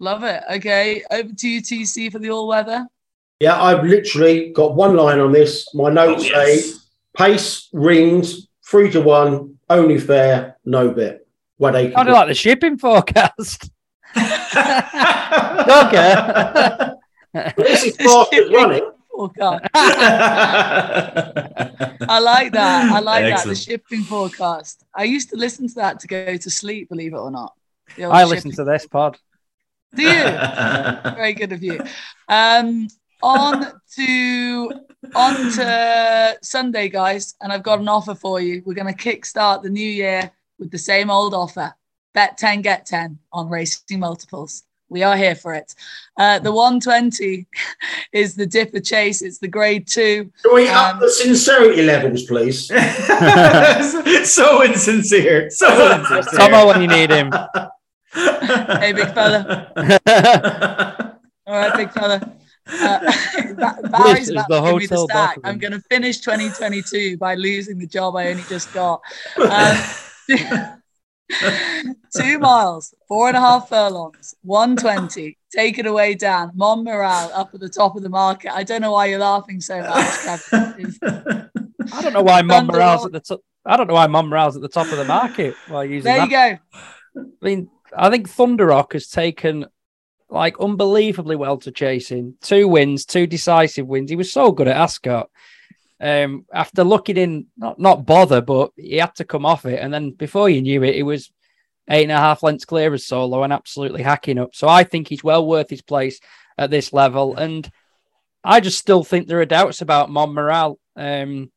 [0.00, 0.42] Love it.
[0.50, 2.88] Okay, over to you, TC, for the all weather.
[3.38, 5.72] Yeah, I've literally got one line on this.
[5.72, 6.72] My notes Oh, yes.
[6.72, 6.78] say
[7.16, 11.28] pace, rings, three to one, only fair, no bit.
[11.58, 13.70] What they I do like the shipping forecast.
[14.16, 16.94] okay.
[17.56, 18.90] This is fastest running.
[19.16, 21.30] Oh God, I
[22.20, 22.92] like that.
[22.92, 23.46] I like that.
[23.46, 24.84] The shipping forecast.
[24.94, 26.88] I used to listen to that to go to sleep.
[26.88, 27.54] Believe it or not.
[27.98, 29.18] I listen shipping- to this pod.
[29.94, 30.10] Do you?
[31.14, 31.80] Very good of you.
[32.28, 32.88] Um,
[33.22, 34.72] on to
[35.14, 38.62] on to Sunday, guys, and I've got an offer for you.
[38.64, 41.72] We're going to kickstart the new year with the same old offer:
[42.12, 44.64] bet ten, get ten on racing multiples.
[44.94, 45.74] We are here for it.
[46.16, 47.48] Uh, the 120
[48.12, 49.22] is the dipper chase.
[49.22, 50.30] It's the grade two.
[50.44, 52.68] Can we up Um, the sincerity levels, please?
[54.30, 55.50] so insincere.
[55.50, 56.38] So insincere.
[56.38, 57.32] Tomo when you need him.
[58.12, 59.72] Hey, big fella.
[61.48, 62.32] All right, big fella.
[62.70, 63.12] Uh,
[63.90, 65.38] Barry's is about the to give me the hotel stack.
[65.42, 69.02] I'm going to finish 2022 by losing the job I only just got.
[69.38, 69.76] Um,
[72.16, 75.36] two miles, four and a half furlongs, 120.
[75.52, 76.50] Take it away, Dan.
[76.56, 78.52] Monmiral up at the top of the market.
[78.52, 79.90] I don't know why you're laughing so much.
[81.92, 83.40] I don't know why Monmiral's at the top.
[83.64, 86.30] I don't know why Monmiral's at the top of the market while using There that.
[86.30, 86.58] you
[87.16, 87.20] go.
[87.20, 89.66] I mean, I think Thunder Rock has taken
[90.28, 92.34] like unbelievably well to chasing.
[92.42, 94.10] Two wins, two decisive wins.
[94.10, 95.30] He was so good at Ascot.
[96.00, 99.92] Um, after looking in, not not bother, but he had to come off it, and
[99.92, 101.32] then before you knew it, it was
[101.88, 104.54] eight and a half lengths clear as solo and absolutely hacking up.
[104.54, 106.20] So I think he's well worth his place
[106.58, 107.70] at this level, and
[108.42, 110.76] I just still think there are doubts about Monmiral.
[110.96, 111.50] Um,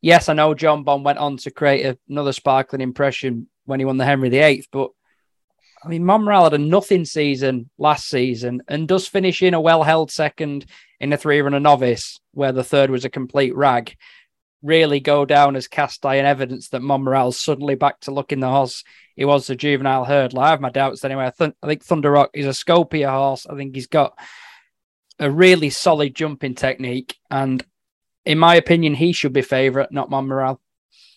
[0.00, 4.04] yes, I know Jonbon went on to create another sparkling impression when he won the
[4.04, 4.90] Henry VIII, but
[5.84, 9.82] I mean, Monmiral had a nothing season last season and does finish in a well
[9.82, 10.64] held second
[10.98, 13.96] in a three runner novice, where the third was a complete rag.
[14.62, 18.82] Really go down as cast iron evidence that Monmiral's suddenly back to looking the horse
[19.16, 20.42] he was a juvenile hurdler.
[20.42, 21.26] I have my doubts anyway.
[21.26, 23.46] I, th- I think Thunder Rock is a scopier horse.
[23.46, 24.18] I think he's got
[25.18, 27.16] a really solid jumping technique.
[27.30, 27.64] And
[28.24, 30.58] in my opinion, he should be favourite, not Monmiral.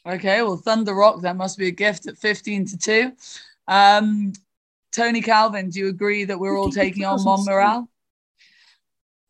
[0.05, 3.11] Okay, well, Thunder Rock, that must be a gift at 15 to 2.
[3.67, 4.33] Um,
[4.97, 7.87] Tony Calvin, do you agree that we're all taking on Monmiral?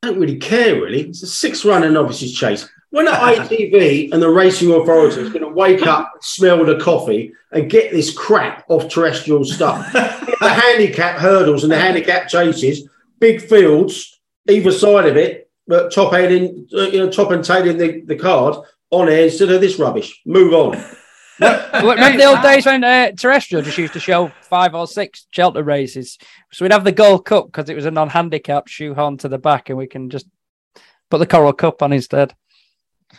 [0.01, 1.01] I don't really care, really.
[1.01, 2.69] It's a six runner novices chase.
[2.91, 7.33] When the ITV and the racing authority is going to wake up, smell the coffee,
[7.51, 12.87] and get this crap off terrestrial stuff, the handicap hurdles and the handicap chases,
[13.19, 17.77] big fields, either side of it, but top heading, uh, you know, top and tailing
[17.77, 18.55] the, the card
[18.91, 20.21] on air instead of this rubbish.
[20.25, 20.81] Move on.
[21.39, 25.27] Well, Remember the old days when uh, terrestrial just used to show five or six
[25.31, 26.17] shelter races?
[26.51, 29.69] So we'd have the Gold Cup because it was a non-handicap shoehorn to the back,
[29.69, 30.27] and we can just
[31.09, 32.33] put the Coral Cup on instead.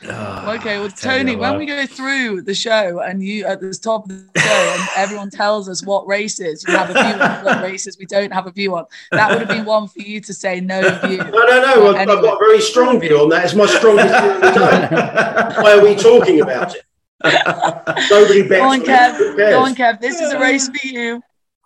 [0.05, 4.33] Okay, well, Tony, when we go through the show and you at the top of
[4.33, 7.97] the show and everyone tells us what races you have a view on, what races
[7.99, 10.61] we don't have a view on, that would have been one for you to say
[10.61, 11.19] no view.
[11.39, 11.97] No, no, no.
[11.97, 13.45] I've, I've got a very strong view on that.
[13.45, 14.89] It's my strongest view of the day.
[15.63, 16.83] Why are we talking about it?
[17.25, 18.61] Nobody bets.
[18.61, 18.87] Go on, on.
[18.87, 19.37] Kev.
[19.37, 20.01] Go on, Kev.
[20.01, 21.23] This is a race for you.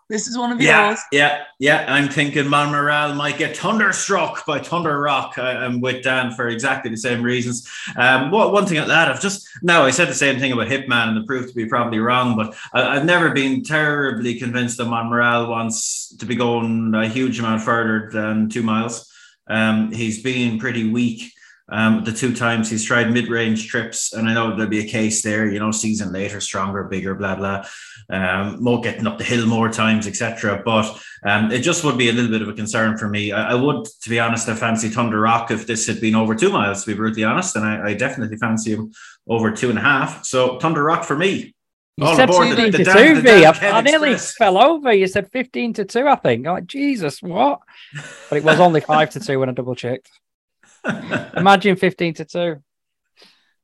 [0.09, 1.01] This is one of Yeah, yours.
[1.11, 1.87] yeah, yeah.
[1.89, 5.39] I'm thinking Monmiral might get thunderstruck by Thunder Rock.
[5.39, 7.67] I, I'm with Dan for exactly the same reasons.
[7.97, 10.67] Um, what one thing at that, I've just now I said the same thing about
[10.67, 12.37] Hitman, and it proved to be probably wrong.
[12.37, 17.39] But I, I've never been terribly convinced that Monmiral wants to be going a huge
[17.39, 19.11] amount further than two miles.
[19.47, 21.33] Um, he's been pretty weak.
[21.73, 25.23] Um, the two times he's tried mid-range trips, and I know there'll be a case
[25.23, 27.65] there, you know, season later, stronger, bigger, blah blah.
[28.11, 30.63] Um, more getting up the hill more times, etc.
[30.65, 33.33] But um, it just would be a little bit of a concern for me.
[33.33, 36.35] I, I would, to be honest, I fancy Thunder Rock if this had been over
[36.35, 36.85] two miles.
[36.85, 38.93] To be brutally honest, and I, I definitely fancy him
[39.27, 40.25] over two and a half.
[40.27, 41.55] So Thunder Rock for me.
[41.97, 43.45] You All said aboard 15 the- to the 2, Dan- the V.
[43.45, 44.93] I, I nearly fell over.
[44.93, 46.47] You said 15 to 2, I think.
[46.47, 47.61] I'm like, Jesus, what?
[48.31, 50.09] But it was only 5 to 2 when I double checked.
[51.37, 52.63] Imagine 15 to 2.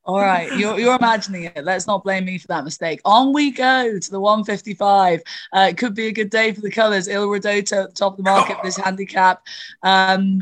[0.04, 1.64] All right, you're, you're imagining it.
[1.64, 2.98] Let's not blame me for that mistake.
[3.04, 5.20] On we go to the 155.
[5.52, 7.08] Uh, it could be a good day for the colours.
[7.08, 9.42] Il Ridoto at the top of the market for this handicap.
[9.82, 10.40] Um,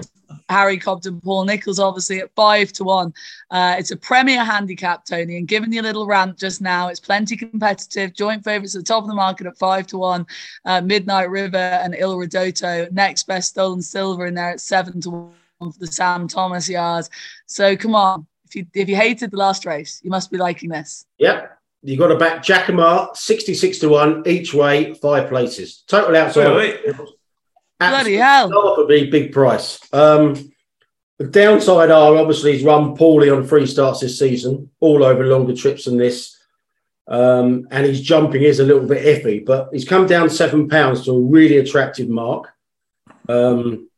[0.49, 3.13] Harry Cobden, Paul Nicholls, obviously at five to one.
[3.51, 5.37] Uh, it's a premier handicap, Tony.
[5.37, 8.15] And given your little rant just now, it's plenty competitive.
[8.15, 10.27] Joint favourites at the top of the market at five to one.
[10.65, 12.91] Uh, Midnight River and Il Ridoto.
[12.93, 17.11] Next best stolen silver in there at seven to one for the Sam Thomas yards.
[17.47, 18.27] So come on.
[18.45, 21.07] If you if you hated the last race, you must be liking this.
[21.19, 21.53] Yep.
[21.83, 25.85] You got to back Jacamar 66 to 1 each way, five places.
[25.87, 26.55] Total outside.
[26.55, 26.97] Wait, wait.
[27.79, 28.47] Bloody hell.
[28.47, 29.79] Absolutely big price.
[29.93, 30.53] Um,
[31.19, 35.55] the downside are obviously he's run poorly on free starts this season, all over longer
[35.55, 36.37] trips than this.
[37.09, 41.05] Um, and his jumping is a little bit iffy, but he's come down seven pounds
[41.05, 42.53] to a really attractive mark.
[43.29, 43.89] Um,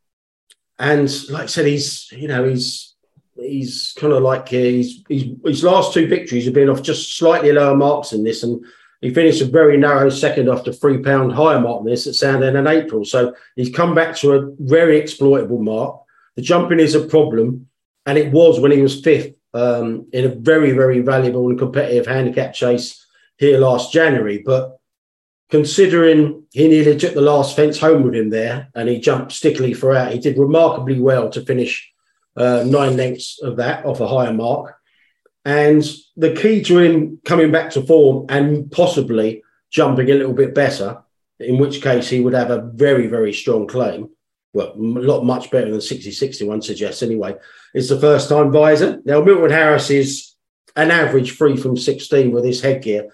[0.78, 2.94] and like I said, he's you know he's
[3.36, 7.52] he's kind of like he's, he's his last two victories have been off just slightly
[7.52, 8.64] lower marks than this, and
[9.00, 12.56] he finished a very narrow second after three pound higher mark than this at Sandown
[12.56, 13.04] in April.
[13.04, 16.00] So he's come back to a very exploitable mark.
[16.36, 17.68] The jumping is a problem,
[18.06, 22.06] and it was when he was fifth um, in a very, very valuable and competitive
[22.06, 23.04] handicap chase
[23.36, 24.42] here last January.
[24.44, 24.77] But
[25.50, 29.72] considering he nearly took the last fence home with him there and he jumped stickily
[29.72, 31.90] for out, he did remarkably well to finish
[32.36, 34.76] uh, nine lengths of that off a higher mark.
[35.44, 35.82] And
[36.16, 41.02] the key to him coming back to form and possibly jumping a little bit better,
[41.40, 44.10] in which case he would have a very, very strong claim.
[44.52, 47.36] Well, a lot much better than 60 61 suggests anyway.
[47.74, 49.00] It's the first time visor.
[49.04, 50.34] Now, Milton Harris is
[50.76, 53.08] an average free from 16 with his headgear,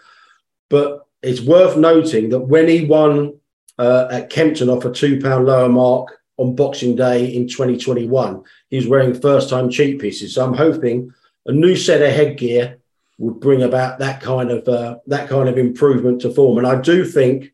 [0.69, 3.39] but it's worth noting that when he won
[3.79, 8.77] uh, at Kempton off a two pound lower mark on Boxing Day in 2021, he
[8.77, 10.35] was wearing first time cheek pieces.
[10.35, 11.13] So I'm hoping
[11.47, 12.79] a new set of headgear
[13.19, 16.59] would bring about that kind of uh, that kind of improvement to form.
[16.59, 17.53] And I do think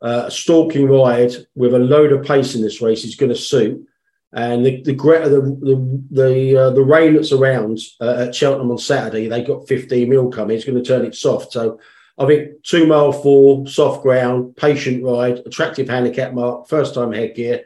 [0.00, 3.86] uh, stalking ride with a load of pace in this race is going to suit.
[4.32, 8.78] And the the the the the, uh, the rain that's around uh, at Cheltenham on
[8.78, 10.56] Saturday, they got 15 mil coming.
[10.56, 11.52] It's going to turn it soft.
[11.52, 11.78] So
[12.18, 17.64] I think two mile four, soft ground, patient ride, attractive handicap mark, first time headgear,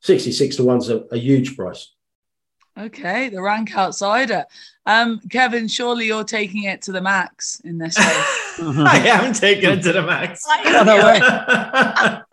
[0.00, 1.92] 66 to one's a, a huge price.
[2.78, 4.44] Okay, the rank outsider.
[4.86, 7.98] Um, Kevin, surely you're taking it to the max in this
[8.58, 8.60] race.
[8.60, 10.44] I am taking it to the max.
[10.48, 12.22] I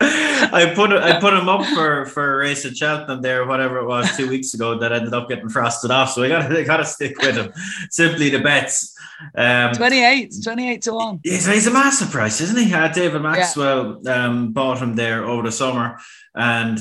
[0.52, 3.86] I put I put him up for for a race at Cheltenham there, whatever it
[3.86, 6.12] was, two weeks ago that ended up getting frosted off.
[6.12, 7.52] So I got I got to stick with him.
[7.90, 8.95] Simply The Betts.
[9.34, 11.20] Um, 28, 28 to 1.
[11.22, 12.72] He's, he's a massive price, isn't he?
[12.72, 14.26] Uh, David Maxwell yeah.
[14.26, 15.98] um, bought him there over the summer,
[16.34, 16.78] and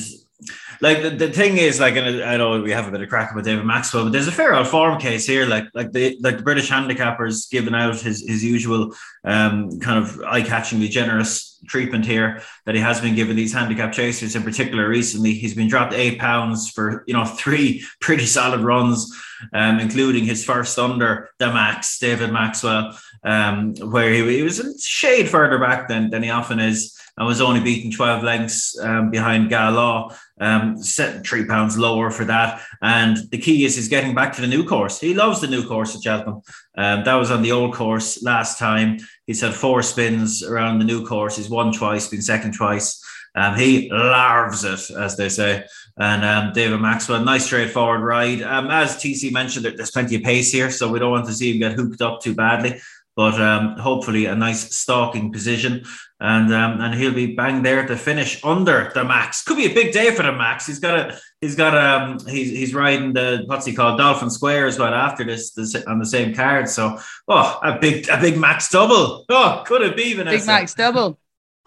[0.81, 3.33] like the, the thing is like and I know we have a bit of crack
[3.33, 5.45] with David Maxwell, but there's a fair old form case here.
[5.45, 8.93] Like like the like the British handicappers giving out his his usual
[9.23, 14.35] um, kind of eye-catchingly generous treatment here that he has been given these handicap chasers
[14.35, 15.33] in particular recently.
[15.33, 19.13] He's been dropped eight pounds for you know three pretty solid runs,
[19.53, 24.77] um, including his first under the max, David Maxwell, um, where he, he was a
[24.79, 26.97] shade further back than than he often is.
[27.17, 32.25] I was only beaten 12 lengths um, behind Gala, um, set three pounds lower for
[32.25, 32.61] that.
[32.81, 34.99] And the key is he's getting back to the new course.
[34.99, 36.41] He loves the new course at Cheltenham.
[36.77, 38.97] Um, that was on the old course last time.
[39.27, 41.37] He's had four spins around the new course.
[41.37, 43.01] He's won twice, been second twice.
[43.33, 45.63] Um, he larves it, as they say.
[45.97, 48.41] And um, David Maxwell, nice straightforward ride.
[48.41, 51.53] Um, as TC mentioned, there's plenty of pace here, so we don't want to see
[51.53, 52.81] him get hooked up too badly
[53.15, 55.85] but um, hopefully a nice stalking position.
[56.19, 59.43] And um, and he'll be bang there to finish under the max.
[59.43, 60.65] Could be a big day for the max.
[60.65, 64.67] He's got a he's got um he's he's riding the what's he called Dolphin Square
[64.67, 66.69] as well after this, this on the same card.
[66.69, 66.97] So
[67.27, 69.25] oh a big a big max double.
[69.27, 70.37] Oh, could it be Vanessa?
[70.37, 71.19] Big max double.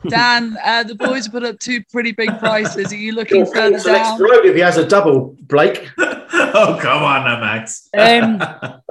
[0.06, 2.92] Dan, uh, the boys put up two pretty big prices.
[2.92, 4.18] Are you looking further down?
[4.20, 5.90] If he has a double, Blake.
[5.98, 7.88] oh, come on now, Max.
[7.98, 8.40] Um,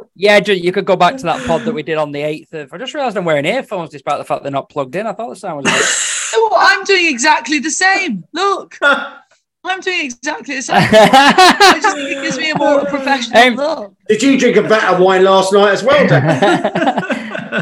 [0.15, 2.73] yeah, you could go back to that pod that we did on the 8th of.
[2.73, 5.07] I just realised I'm wearing earphones despite the fact they're not plugged in.
[5.07, 6.29] I thought the sound was.
[6.33, 8.25] oh, I'm doing exactly the same.
[8.33, 8.77] Look.
[9.63, 10.77] I'm doing exactly the same.
[10.81, 13.93] it just it gives me a more professional um, look.
[14.09, 16.23] Did you drink a vat of wine last night as well, Dan?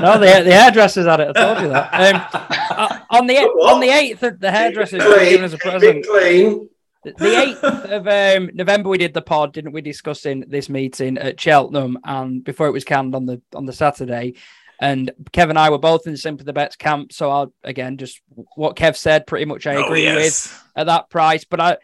[0.02, 1.36] no, the, the hairdressers had it.
[1.36, 1.94] I told you that.
[1.94, 6.06] Um, uh, on the on the eighth, the hairdressers giving us a present.
[6.06, 6.70] Clean.
[7.04, 9.82] The eighth of um, November, we did the pod, didn't we?
[9.82, 14.34] Discussing this meeting at Cheltenham, and before it was canned on the on the Saturday.
[14.82, 17.14] And Kev and I were both in the the Betts camp.
[17.14, 18.22] So I'll again just
[18.56, 20.48] what Kev said, pretty much I oh, agree oh, yes.
[20.48, 21.46] with at that price.
[21.46, 21.78] But I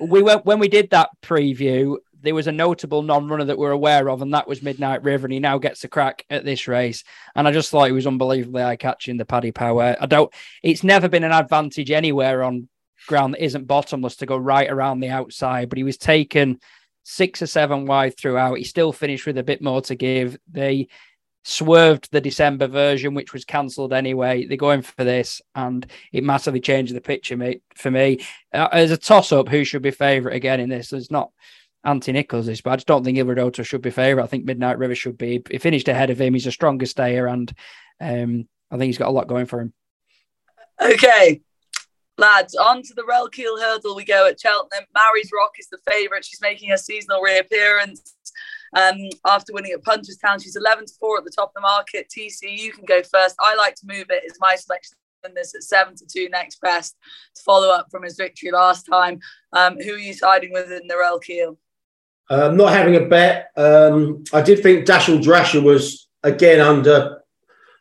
[0.00, 4.08] we went when we did that preview, there was a notable non-runner that we're aware
[4.10, 7.04] of, and that was Midnight River, and he now gets a crack at this race.
[7.34, 9.96] And I just thought he was unbelievably eye-catching the Paddy Power.
[10.00, 10.32] I don't.
[10.62, 12.68] It's never been an advantage anywhere on
[13.06, 16.60] ground that isn't bottomless to go right around the outside, but he was taken
[17.02, 18.58] six or seven wide throughout.
[18.58, 20.38] He still finished with a bit more to give.
[20.50, 20.88] They
[21.42, 24.44] swerved the December version, which was cancelled anyway.
[24.44, 28.20] They're going for this, and it massively changed the picture mate, for me.
[28.52, 30.90] Uh, as a toss up, who should be favourite again in this?
[30.90, 31.30] There's not
[31.84, 34.24] Anti Nichols is, but I just don't think Il Ridoto should be favourite.
[34.24, 35.42] I think Midnight River should be.
[35.50, 36.34] He finished ahead of him.
[36.34, 37.50] He's a stronger stayer, and
[38.00, 39.72] um, I think he's got a lot going for him.
[40.80, 41.40] Okay,
[42.18, 44.84] lads, on to the Relkeel hurdle we go at Cheltenham.
[44.94, 46.24] Mary's Rock is the favourite.
[46.24, 48.14] She's making a seasonal reappearance
[48.76, 50.42] um, after winning at Punchestown.
[50.42, 52.12] She's 11 to 4 at the top of the market.
[52.14, 53.36] TC, you can go first.
[53.40, 54.22] I like to move it.
[54.24, 56.96] It's my selection in this at 7 to 2 next best
[57.34, 59.20] to follow up from his victory last time.
[59.52, 61.56] Um, who are you siding with in the Rel Relkeel?
[62.30, 63.50] Um, not having a bet.
[63.56, 67.22] Um, I did think Dashel Drasher was again under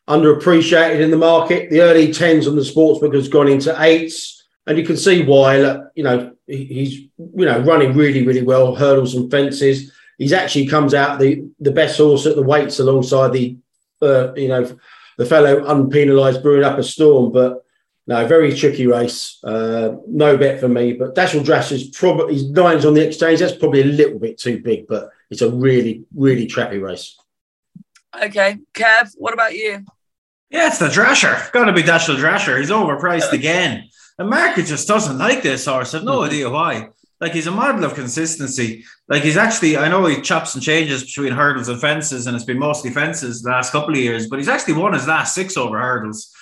[0.08, 1.70] underappreciated in the market.
[1.70, 5.58] The early tens on the sportsbook has gone into eights, and you can see why.
[5.96, 9.94] You know he's you know running really really well, hurdles and fences.
[10.18, 13.56] He's actually comes out the the best horse at the weights alongside the
[14.02, 14.76] uh, you know
[15.20, 17.64] the fellow unpenalised brewing up a storm, but.
[18.10, 19.38] No, very tricky race.
[19.44, 20.94] Uh, no bet for me.
[20.94, 23.40] But Dashel Drash is probably his nines on the exchange.
[23.40, 27.16] That's probably a little bit too big, but it's a really, really trappy race.
[28.20, 29.86] Okay, Kev, what about you?
[30.50, 31.52] Yeah, it's the Drasher.
[31.52, 32.58] Got to be Dashel Drasher.
[32.58, 33.90] He's overpriced again.
[34.18, 35.94] The market just doesn't like this horse.
[35.94, 36.30] I've no mm-hmm.
[36.30, 36.90] idea why.
[37.22, 38.86] Like he's a model of consistency.
[39.08, 42.46] Like he's actually, I know he chops and changes between hurdles and fences, and it's
[42.46, 45.56] been mostly fences the last couple of years, but he's actually won his last six
[45.56, 46.34] over hurdles.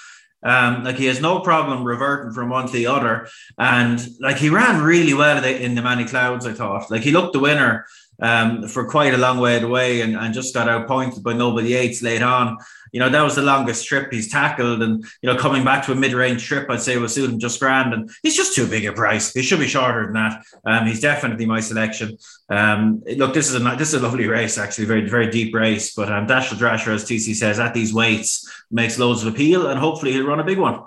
[0.44, 3.28] Um, like he has no problem reverting from one to the other,
[3.58, 6.46] and like he ran really well in the Many Clouds.
[6.46, 7.86] I thought, like he looked the winner
[8.22, 12.02] um, for quite a long way away, and, and just got outpointed by Noble Yeats
[12.02, 12.58] late on
[12.92, 14.82] you know, that was the longest trip he's tackled.
[14.82, 17.40] And, you know, coming back to a mid range trip, I'd say will suit him
[17.40, 17.94] just grand.
[17.94, 19.34] And he's just too big a price.
[19.34, 20.44] He should be shorter than that.
[20.66, 22.18] Um, he's definitely my selection.
[22.50, 25.94] Um, look, this is a this is a lovely race, actually, very, very deep race.
[25.94, 29.68] But um, Dashel Drasher, as TC says, at these weights makes loads of appeal.
[29.68, 30.82] And hopefully he'll run a big one.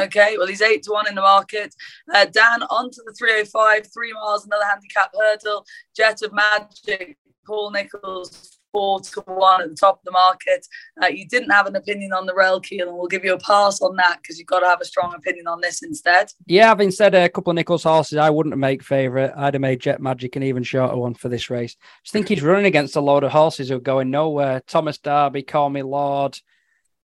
[0.00, 1.74] Okay, well, he's eight to one in the market.
[2.12, 5.64] Uh, Dan, onto the 305, three miles, another handicap hurdle.
[5.96, 7.16] Jet of Magic,
[7.46, 10.66] Paul Nicholls, four to one at the top of the market.
[11.02, 13.80] Uh, you didn't have an opinion on the Relkeel, and we'll give you a pass
[13.80, 16.30] on that because you've got to have a strong opinion on this instead.
[16.46, 19.32] Yeah, having said a couple of Nicholls horses, I wouldn't made favourite.
[19.36, 21.76] I'd have made Jet Magic an even shorter one for this race.
[21.80, 24.62] I just think he's running against a load of horses who are going nowhere.
[24.66, 26.38] Thomas Darby, Call Me Lord,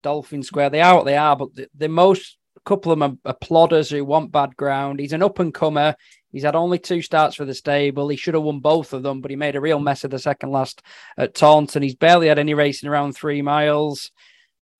[0.02, 0.70] Dolphin Square.
[0.70, 2.35] They are what they are, but the, the most
[2.66, 3.00] couple of
[3.40, 5.00] plodders who want bad ground.
[5.00, 5.94] He's an up and comer.
[6.32, 8.08] He's had only two starts for the stable.
[8.08, 10.18] He should have won both of them, but he made a real mess of the
[10.18, 10.82] second last
[11.16, 11.82] at Taunton.
[11.82, 14.10] He's barely had any racing around three miles.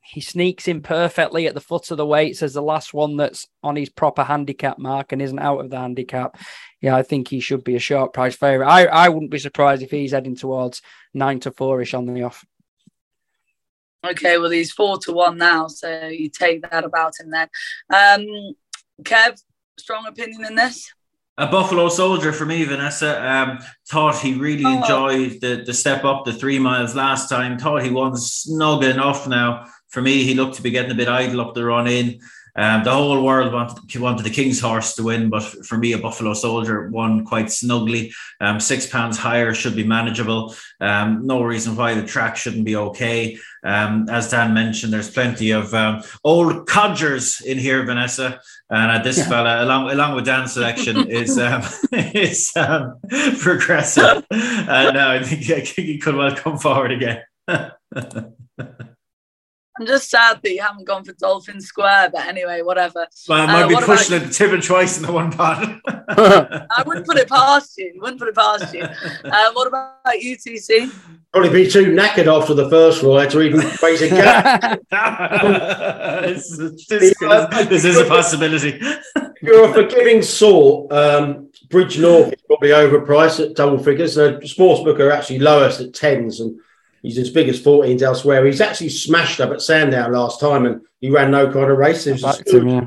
[0.03, 3.49] He sneaks in perfectly at the foot of the weights as the last one that's
[3.63, 6.37] on his proper handicap mark and isn't out of the handicap.
[6.81, 8.71] Yeah, I think he should be a short price favourite.
[8.71, 10.83] I, I wouldn't be surprised if he's heading towards
[11.15, 12.45] nine to four ish on the off.
[14.05, 17.49] Okay, well, he's four to one now, so you take that about him then.
[17.93, 18.55] Um,
[19.03, 19.41] Kev,
[19.79, 20.93] strong opinion in this?
[21.39, 23.23] a Buffalo soldier for me, Vanessa.
[23.25, 23.59] Um,
[23.91, 24.79] thought he really oh.
[24.79, 27.59] enjoyed the, the step up the three miles last time.
[27.59, 29.67] Thought he won snug enough now.
[29.89, 32.21] For me, he looked to be getting a bit idle up the run in.
[32.57, 35.99] Um, the whole world wanted, wanted the King's horse to win, but for me, a
[35.99, 38.13] Buffalo Soldier won quite snugly.
[38.41, 40.55] Um, six pounds higher should be manageable.
[40.81, 43.39] Um, no reason why the track shouldn't be okay.
[43.63, 48.41] Um, as Dan mentioned, there's plenty of um, old codgers in here, Vanessa,
[48.71, 49.29] and uh, this yeah.
[49.29, 52.53] fella, along along with Dan's selection, is um, is
[53.41, 54.25] progressive.
[54.67, 57.23] Uh, no, I think he could well come forward again.
[59.79, 63.07] I'm just sad that you haven't gone for Dolphin Square, but anyway, whatever.
[63.29, 65.69] Well, I might uh, be pushing it to twice in the one part.
[66.09, 67.93] I wouldn't put it past you.
[68.01, 68.83] Wouldn't put it past you.
[68.83, 70.91] Uh, what about UTC?
[71.33, 74.81] Probably be too knackered after the first ride to even raise a gap.
[76.23, 78.81] this, this, this, is a possibility.
[79.43, 80.91] You're a forgiving sort.
[80.91, 84.15] Um, Bridge North is probably overpriced at double figures.
[84.15, 86.59] The sportsbook are actually lowest at tens and
[87.07, 88.45] He's as big as 14s elsewhere.
[88.45, 92.05] He's actually smashed up at Sandown last time and he ran no kind of race.
[92.05, 92.87] It was, him, yeah.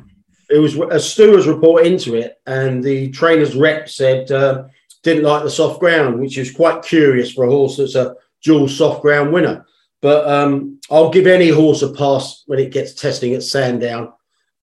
[0.49, 4.65] it was a stewards report into it, and the trainer's rep said uh,
[5.03, 8.67] didn't like the soft ground, which is quite curious for a horse that's a dual
[8.67, 9.65] soft ground winner.
[10.01, 14.11] But um, I'll give any horse a pass when it gets testing at Sandown.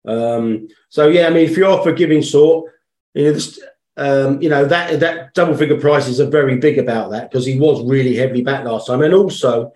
[0.05, 2.71] Um, so yeah, I mean, if you're a forgiving sort,
[3.15, 3.59] you know, this,
[3.97, 7.59] um, you know that that double figure prices are very big about that because he
[7.59, 9.73] was really heavily back last time, and also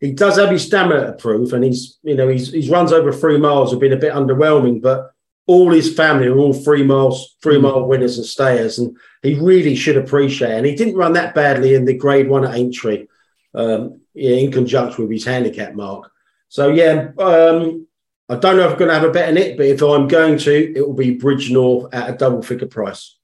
[0.00, 3.38] he does have his stamina prove, and he's you know he's his runs over three
[3.38, 5.12] miles have been a bit underwhelming, but
[5.46, 7.62] all his family are all three miles three mm.
[7.62, 10.50] mile winners and stayers, and he really should appreciate.
[10.50, 10.56] It.
[10.58, 13.06] And he didn't run that badly in the Grade One at Aintree,
[13.54, 16.10] um, in conjunction with his handicap mark.
[16.48, 17.86] So yeah, um,
[18.28, 20.08] I don't know if I'm going to have a bet in it, but if I'm
[20.08, 23.16] going to, it will be Bridge North at a double figure price.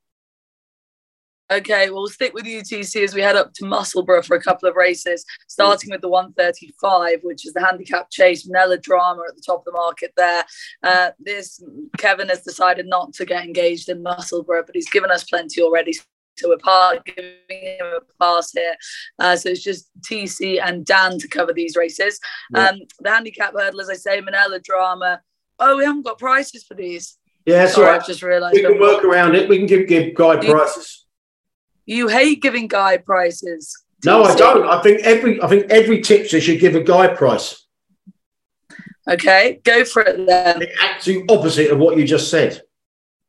[1.50, 4.68] Okay, well, we'll stick with UTC as we head up to Musselburgh for a couple
[4.68, 9.60] of races, starting with the 135, which is the handicap chase, Melodrama at the top
[9.60, 10.44] of the market there.
[10.82, 11.62] Uh, this,
[11.96, 15.94] Kevin has decided not to get engaged in Musselburgh, but he's given us plenty already.
[16.36, 18.76] So we're part, giving him a pass here.
[19.18, 22.20] Uh, so it's just TC and Dan to cover these races.
[22.54, 22.66] Yeah.
[22.66, 25.22] Um, the handicap hurdle, as I say, Manila Drama.
[25.58, 27.16] Oh, we haven't got prices for these.
[27.46, 28.00] Yeah, that's Sorry, right.
[28.00, 28.54] I've just realised.
[28.54, 29.48] We can work around it.
[29.48, 31.06] We can give, give guide prices.
[31.88, 33.82] You hate giving guide prices.
[34.04, 34.68] No, I don't.
[34.68, 37.64] I think every I think every tipster should give a guide price.
[39.08, 40.58] Okay, go for it then.
[40.58, 42.60] The absolute opposite of what you just said.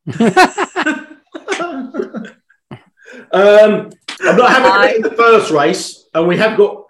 [0.20, 0.36] um,
[3.32, 4.94] I'm not having I...
[4.98, 6.84] in the first race, and we have got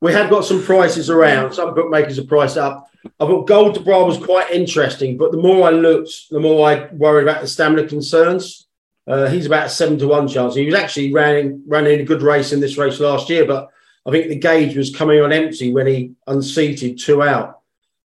[0.00, 1.54] we have got some prices around.
[1.54, 2.88] Some bookmakers are priced up.
[3.18, 6.70] I thought Gold to Bras was quite interesting, but the more I looked, the more
[6.70, 8.65] I worried about the stamina concerns.
[9.06, 10.54] Uh, he's about a seven to one chance.
[10.54, 13.68] He was actually running running a good race in this race last year, but
[14.04, 17.60] I think the gauge was coming on empty when he unseated two out.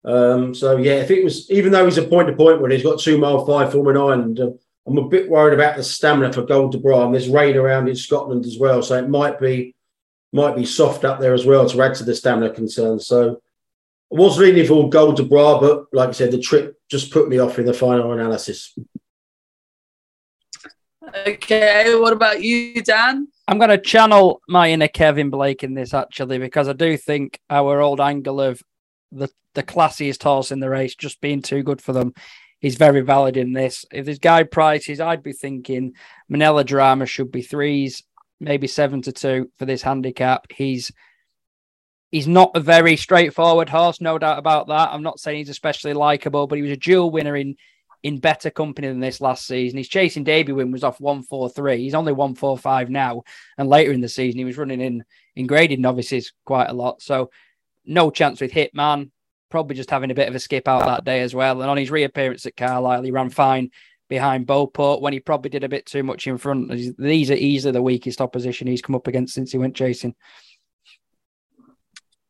[0.04, 2.82] Um, so yeah, if it was even though he's a point to point when he's
[2.82, 4.50] got two mile five Forming Ireland, uh,
[4.86, 7.10] I'm a bit worried about the stamina for Gold de Bras.
[7.10, 9.74] There's rain around in Scotland as well, so it might be
[10.32, 13.06] might be soft up there as well to add to the stamina concerns.
[13.06, 13.40] So
[14.12, 17.28] I was leaning for Gold de Bras, but like I said, the trip just put
[17.28, 18.78] me off in the final analysis.
[21.24, 23.28] Okay, what about you, Dan?
[23.48, 27.40] I'm going to channel my inner Kevin Blake in this actually because I do think
[27.48, 28.62] our old angle of
[29.12, 32.12] the the classiest horse in the race just being too good for them
[32.60, 33.86] is very valid in this.
[33.90, 35.94] If there's guide prices, I'd be thinking
[36.28, 38.02] Manila Drama should be threes,
[38.38, 40.46] maybe seven to two for this handicap.
[40.52, 40.92] He's
[42.10, 44.90] he's not a very straightforward horse, no doubt about that.
[44.92, 47.56] I'm not saying he's especially likable, but he was a dual winner in
[48.06, 49.78] in better company than this last season.
[49.78, 51.78] He's chasing debut win was off 143.
[51.78, 53.24] He's only 145 now.
[53.58, 55.04] And later in the season, he was running in
[55.34, 57.02] in graded novices quite a lot.
[57.02, 57.30] So
[57.84, 59.10] no chance with Hitman.
[59.50, 61.60] Probably just having a bit of a skip out that day as well.
[61.60, 63.72] And on his reappearance at Carlisle, he ran fine
[64.08, 66.70] behind Beauport when he probably did a bit too much in front.
[66.96, 70.14] These are easily the weakest opposition he's come up against since he went chasing.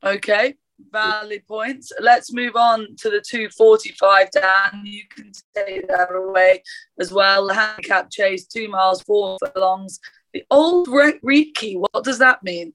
[0.03, 0.55] Okay,
[0.91, 1.91] valid points.
[1.99, 4.81] Let's move on to the 245, Dan.
[4.83, 6.63] You can take that away
[6.99, 7.47] as well.
[7.47, 9.99] The handicap chase, two miles, four furlongs.
[10.33, 12.73] The Auld Reekie, what does that mean?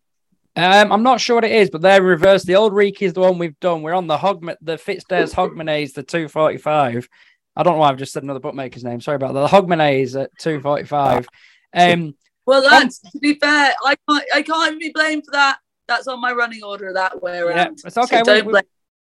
[0.54, 2.46] Um, I'm not sure what it is, but they're reversed.
[2.46, 3.82] The Auld Reekie is the one we've done.
[3.82, 7.08] We're on the Hogman, the Fitzdares Hogmanay the 245.
[7.54, 9.00] I don't know why I've just said another bookmaker's name.
[9.00, 9.40] Sorry about that.
[9.40, 11.26] The Hogmanay is at 245.
[11.74, 12.14] Um,
[12.46, 15.58] well, that's to be fair, I can't I can't be blamed for that
[15.92, 17.56] that's on my running order that way around.
[17.56, 18.22] Yeah, it's okay.
[18.24, 18.60] So we,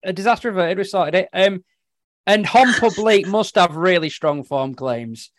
[0.05, 0.79] a disaster averted.
[0.79, 1.29] We sorted it.
[1.33, 1.65] Um,
[2.27, 5.31] and Hon Public must have really strong form claims.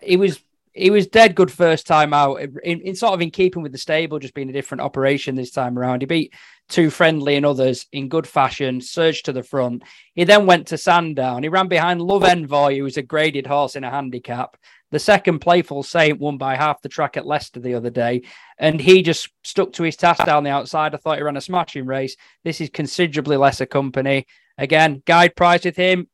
[0.00, 0.42] He was
[0.74, 2.40] he was dead good first time out.
[2.40, 5.50] In, in, sort of in keeping with the stable, just being a different operation this
[5.50, 6.02] time around.
[6.02, 6.34] He beat
[6.68, 9.82] two Friendly and others in good fashion, surged to the front.
[10.14, 11.42] He then went to Sandown.
[11.42, 14.56] He ran behind Love Envoy, who was a graded horse in a handicap.
[14.90, 18.22] The second playful Saint won by half the track at Leicester the other day,
[18.58, 20.94] and he just stuck to his task down the outside.
[20.94, 22.16] I thought he ran a smashing race.
[22.42, 24.26] This is considerably lesser company.
[24.56, 26.08] Again, guide price with him.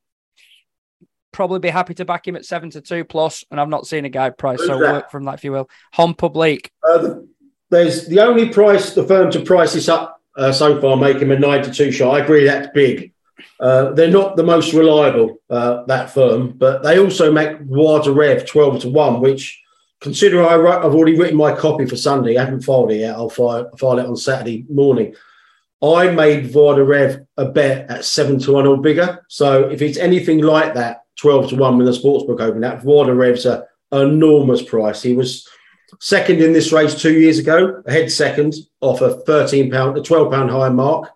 [1.31, 4.05] Probably be happy to back him at seven to two plus, and I've not seen
[4.05, 4.93] a guide price, Who's so that?
[4.93, 5.69] work from that if you will.
[5.93, 6.69] Hon Public.
[6.87, 7.27] Uh, the,
[7.69, 11.31] there's the only price the firm to price this up uh, so far, make him
[11.31, 12.15] a nine to two shot.
[12.15, 13.13] I agree that's big.
[13.59, 18.45] Uh, they're not the most reliable, uh, that firm, but they also make de Rev
[18.45, 19.61] 12 to 1, which,
[20.01, 23.29] considering I have already written my copy for Sunday, I haven't filed it yet, I'll
[23.29, 25.15] file, file it on Saturday morning.
[25.81, 29.23] I made de Rev a bet at 7 to 1 or bigger.
[29.29, 33.13] So if it's anything like that, 12 to 1 when the sportsbook open, that de
[33.13, 35.01] Rev's an enormous price.
[35.01, 35.47] He was
[35.99, 40.31] second in this race two years ago, ahead second off a 13 pound, a 12
[40.31, 41.09] pound high mark.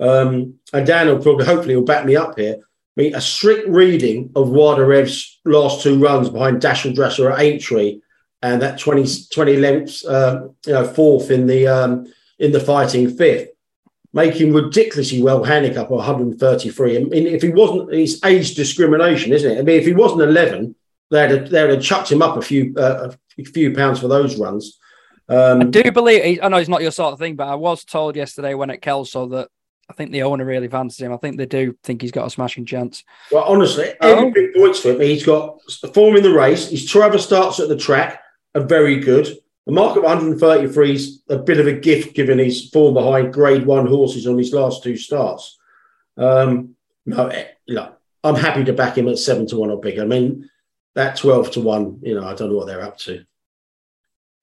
[0.00, 2.56] Um, and Dan will probably, hopefully, will back me up here.
[2.56, 7.40] I mean, a strict reading of Voix Rev's last two runs behind Dashel Drasher at
[7.40, 8.00] Aintree
[8.42, 13.14] and that 20, 20 lengths, uh, you know, fourth in the um, in the fighting
[13.14, 13.50] fifth,
[14.12, 16.96] making ridiculously well handicap 133.
[16.96, 19.58] I mean, if he wasn't, it's age discrimination, isn't it?
[19.58, 20.74] I mean, if he wasn't 11,
[21.10, 24.38] they'd have, they'd have chucked him up a few uh, a few pounds for those
[24.38, 24.78] runs.
[25.28, 26.40] Um, I do believe.
[26.42, 28.82] I know it's not your sort of thing, but I was told yesterday when at
[28.82, 29.48] Kelso that
[29.90, 31.12] I think the owner really fancies him.
[31.12, 33.02] I think they do think he's got a smashing chance.
[33.32, 34.30] Well, honestly, oh.
[34.30, 35.00] big points for him.
[35.00, 35.60] He's got
[35.92, 36.70] form in the race.
[36.70, 38.22] His Trevor starts at the track
[38.54, 39.26] are very good.
[39.66, 43.66] The mark of 133 is a bit of a gift given his form behind grade
[43.66, 45.58] one horses on his last two starts.
[46.16, 50.02] Um, no, eh, look, I'm happy to back him at seven to one or bigger.
[50.02, 50.48] I mean,
[50.94, 53.24] that 12 to one, you know, I don't know what they're up to.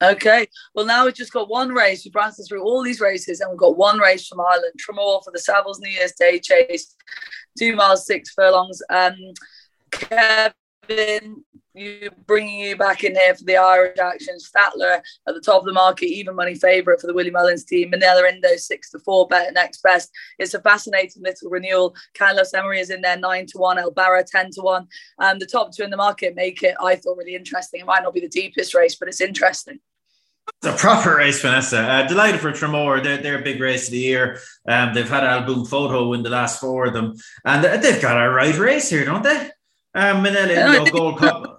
[0.02, 0.46] Okay.
[0.74, 2.04] Well, now we've just got one race.
[2.04, 5.32] We've run through all these races, and we've got one race from Ireland, Tramore for
[5.32, 6.94] the Savills New Year's Day Chase,
[7.58, 8.80] two miles six furlongs.
[8.90, 9.16] Um,
[9.90, 11.44] Kevin,
[11.74, 14.36] you bringing you back in here for the Irish action.
[14.38, 17.92] Statler at the top of the market, even money favourite for the Willie Mullins team.
[17.92, 20.10] Minella Indo six to four, bet next best.
[20.38, 21.94] It's a fascinating little renewal.
[22.16, 24.88] Carlos Emery is in there nine to one, El Barra ten to one.
[25.18, 27.80] Um, the top two in the market make it, I thought, really interesting.
[27.80, 29.80] It might not be the deepest race, but it's interesting.
[30.62, 31.80] It's a proper race, Vanessa.
[31.80, 33.04] Uh, delighted for Tramore.
[33.04, 34.40] They're, they're a big race of the year.
[34.66, 37.16] Um, they've had Al Boum Photo in the last four of them.
[37.44, 39.50] And they've got a right race here, don't they?
[39.94, 41.57] Um, Minella Indo Gold Cup.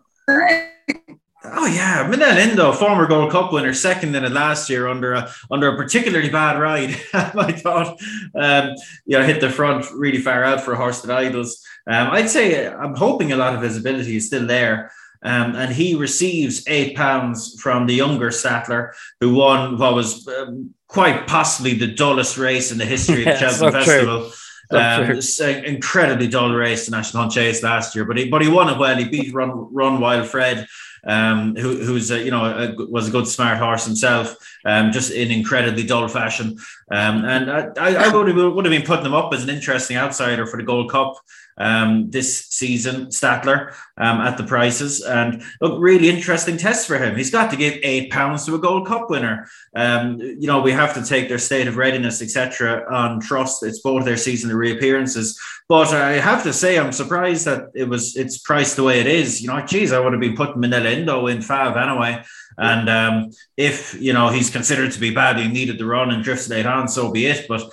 [1.52, 5.32] Oh yeah, Minella Indo, former Gold Cup winner, second in it last year under a
[5.50, 6.90] under a particularly bad ride.
[7.14, 7.98] I thought,
[8.36, 8.76] um,
[9.06, 11.66] you know, hit the front really far out for a horse that idles.
[11.88, 14.92] Um, I'd say I'm hoping a lot of his ability is still there.
[15.22, 20.74] Um, and he receives eight pounds from the younger Statler, who won what was um,
[20.88, 24.32] quite possibly the dullest race in the history of the Cheltenham so Festival.
[24.72, 28.42] Um, it's an incredibly dull race, the National Hunt Chase last year, but he but
[28.42, 28.96] he won it well.
[28.96, 30.68] He beat Run Run Wild Fred,
[31.04, 35.12] um, who who's a, you know a, was a good smart horse himself, um, just
[35.12, 36.58] in incredibly dull fashion.
[36.92, 39.98] Um, and I, I would have, would have been putting him up as an interesting
[39.98, 41.16] outsider for the Gold Cup
[41.60, 45.02] um, this season, Statler, um, at the prices.
[45.02, 47.16] And look, really interesting test for him.
[47.16, 49.48] He's got to give eight pounds to a Gold Cup winner.
[49.76, 53.64] Um, you know, we have to take their state of readiness, etc., on trust.
[53.64, 55.40] It's both their season reappearances.
[55.68, 59.08] But I have to say, I'm surprised that it was it's priced the way it
[59.08, 59.42] is.
[59.42, 62.24] You know, geez, I would have been putting Minella Indo in five anyway.
[62.58, 66.24] And um, if you know he's considered to be bad, he needed the run and
[66.24, 67.46] drifted late on, so be it.
[67.48, 67.72] But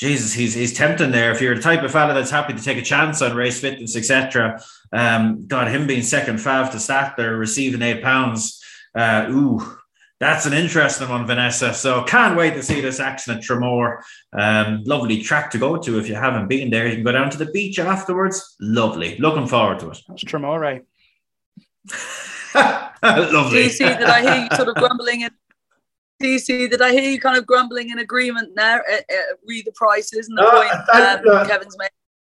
[0.00, 1.30] Jesus, he's he's tempting there.
[1.30, 3.96] If you're the type of fella that's happy to take a chance on race fitness,
[3.96, 4.58] etc.,
[4.94, 8.64] um, God, him being second five to start there, receiving eight pounds.
[8.94, 9.76] Uh, ooh,
[10.18, 11.74] that's an interesting one, Vanessa.
[11.74, 14.00] So can't wait to see this action at Tramore.
[14.32, 16.88] Um, lovely track to go to if you haven't been there.
[16.88, 18.56] You can go down to the beach afterwards.
[18.58, 19.18] Lovely.
[19.18, 19.98] Looking forward to it.
[20.08, 20.80] That's Tramore.
[23.02, 23.50] Lovely.
[23.50, 25.30] Do you see that I hear you sort of grumbling in
[26.20, 28.84] DC, did I hear you kind of grumbling in agreement there?
[28.90, 31.90] Uh, uh, read the prices and the uh, point um, Kevin's made.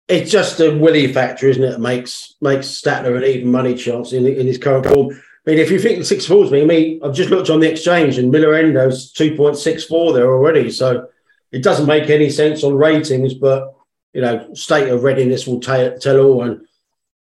[0.07, 1.71] It's just a Willie factor, isn't it?
[1.71, 5.09] That makes makes Statler an even money chance in, in his current form.
[5.11, 7.59] I mean, if you think the six falls me, I mean, I've just looked on
[7.59, 10.71] the exchange and Minella Indo's 2.64 there already.
[10.71, 11.07] So
[11.51, 13.73] it doesn't make any sense on ratings, but
[14.13, 16.43] you know, state of readiness will tell, tell all.
[16.43, 16.65] And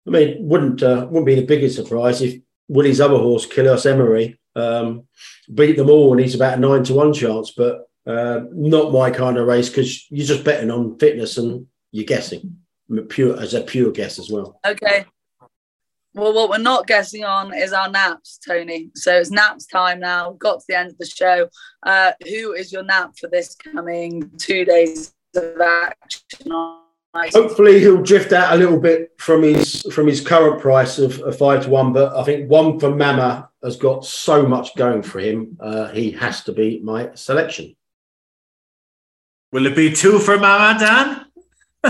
[0.06, 4.38] I mean, wouldn't uh, wouldn't be the biggest surprise if Willie's other horse, Carlos Emery,
[4.54, 5.06] um,
[5.52, 7.52] beat them all, and he's about a nine to one chance.
[7.52, 12.04] But uh, not my kind of race because you're just betting on fitness and you're
[12.04, 12.56] guessing
[13.08, 14.60] pure as a pure guess as well.
[14.66, 15.06] Okay.
[16.14, 18.90] Well, what we're not guessing on is our naps, Tony.
[18.94, 20.32] So it's naps time now.
[20.32, 21.48] got to the end of the show.
[21.82, 26.81] Uh, who is your nap for this coming two days of action on
[27.14, 31.36] Hopefully he'll drift out a little bit from his from his current price of, of
[31.36, 35.20] five to one, but I think one for Mama has got so much going for
[35.20, 35.58] him.
[35.60, 37.76] Uh, he has to be my selection.
[39.52, 41.26] Will it be two for Mama, Dan?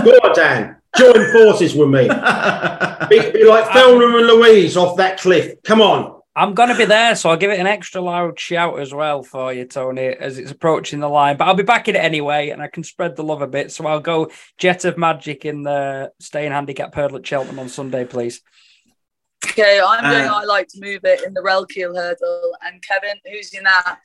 [0.03, 0.75] Go on, Dan.
[0.97, 2.01] Join forces with me.
[3.09, 5.63] be, be like Thelma and Louise off that cliff.
[5.63, 6.21] Come on.
[6.35, 9.21] I'm going to be there, so I'll give it an extra loud shout as well
[9.21, 11.37] for you, Tony, as it's approaching the line.
[11.37, 13.71] But I'll be back in it anyway, and I can spread the love a bit.
[13.71, 18.05] So I'll go Jet of Magic in the staying handicap hurdle at Cheltenham on Sunday,
[18.05, 18.41] please.
[19.45, 20.27] Okay, I'm going.
[20.27, 22.55] Uh, I like to move it in the Relkeel hurdle.
[22.63, 23.99] And Kevin, who's in that?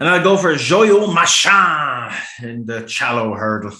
[0.00, 3.76] And I'll go for Joyeux Machin in the Challow hurdle.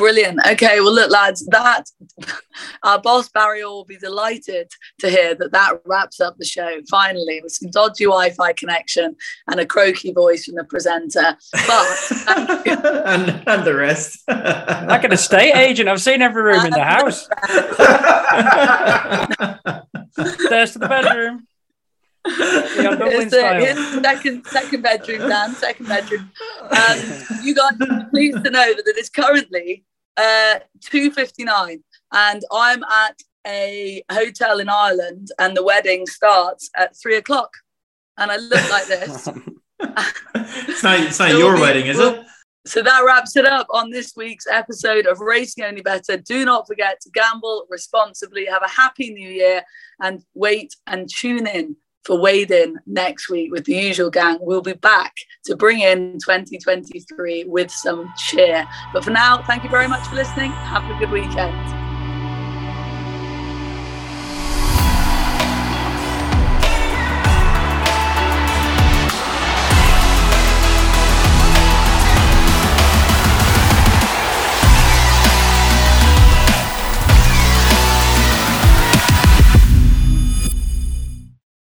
[0.00, 0.40] Brilliant.
[0.52, 1.84] Okay, well, look, lads, that
[2.84, 7.42] our boss Barry will be delighted to hear that that wraps up the show finally
[7.42, 9.14] with some dodgy Wi-Fi connection
[9.50, 11.36] and a croaky voice from the presenter.
[11.52, 12.12] But
[13.06, 17.28] and, and the rest, like an estate agent, I've seen every room in the house.
[20.48, 21.46] There's to the bedroom.
[22.24, 25.52] It's the, second second bedroom, Dan.
[25.52, 26.30] Second bedroom.
[26.70, 26.98] Um,
[27.42, 29.84] you guys are pleased to know that it is currently
[30.16, 31.80] uh, 2.59
[32.12, 37.52] and I'm at a hotel in Ireland and the wedding starts at three o'clock.
[38.18, 39.28] and I look like this.
[39.80, 42.22] it's not, it's not your be, wedding, is it?
[42.66, 46.18] So that wraps it up on this week's episode of Racing Only Bettor.
[46.18, 48.44] Do not forget to gamble responsibly.
[48.46, 49.62] Have a happy new year
[50.02, 54.38] and wait and tune in for Wade In next week with the usual gang.
[54.40, 58.66] We'll be back to bring in 2023 with some cheer.
[58.92, 60.50] But for now, thank you very much for listening.
[60.50, 61.79] Have a good weekend.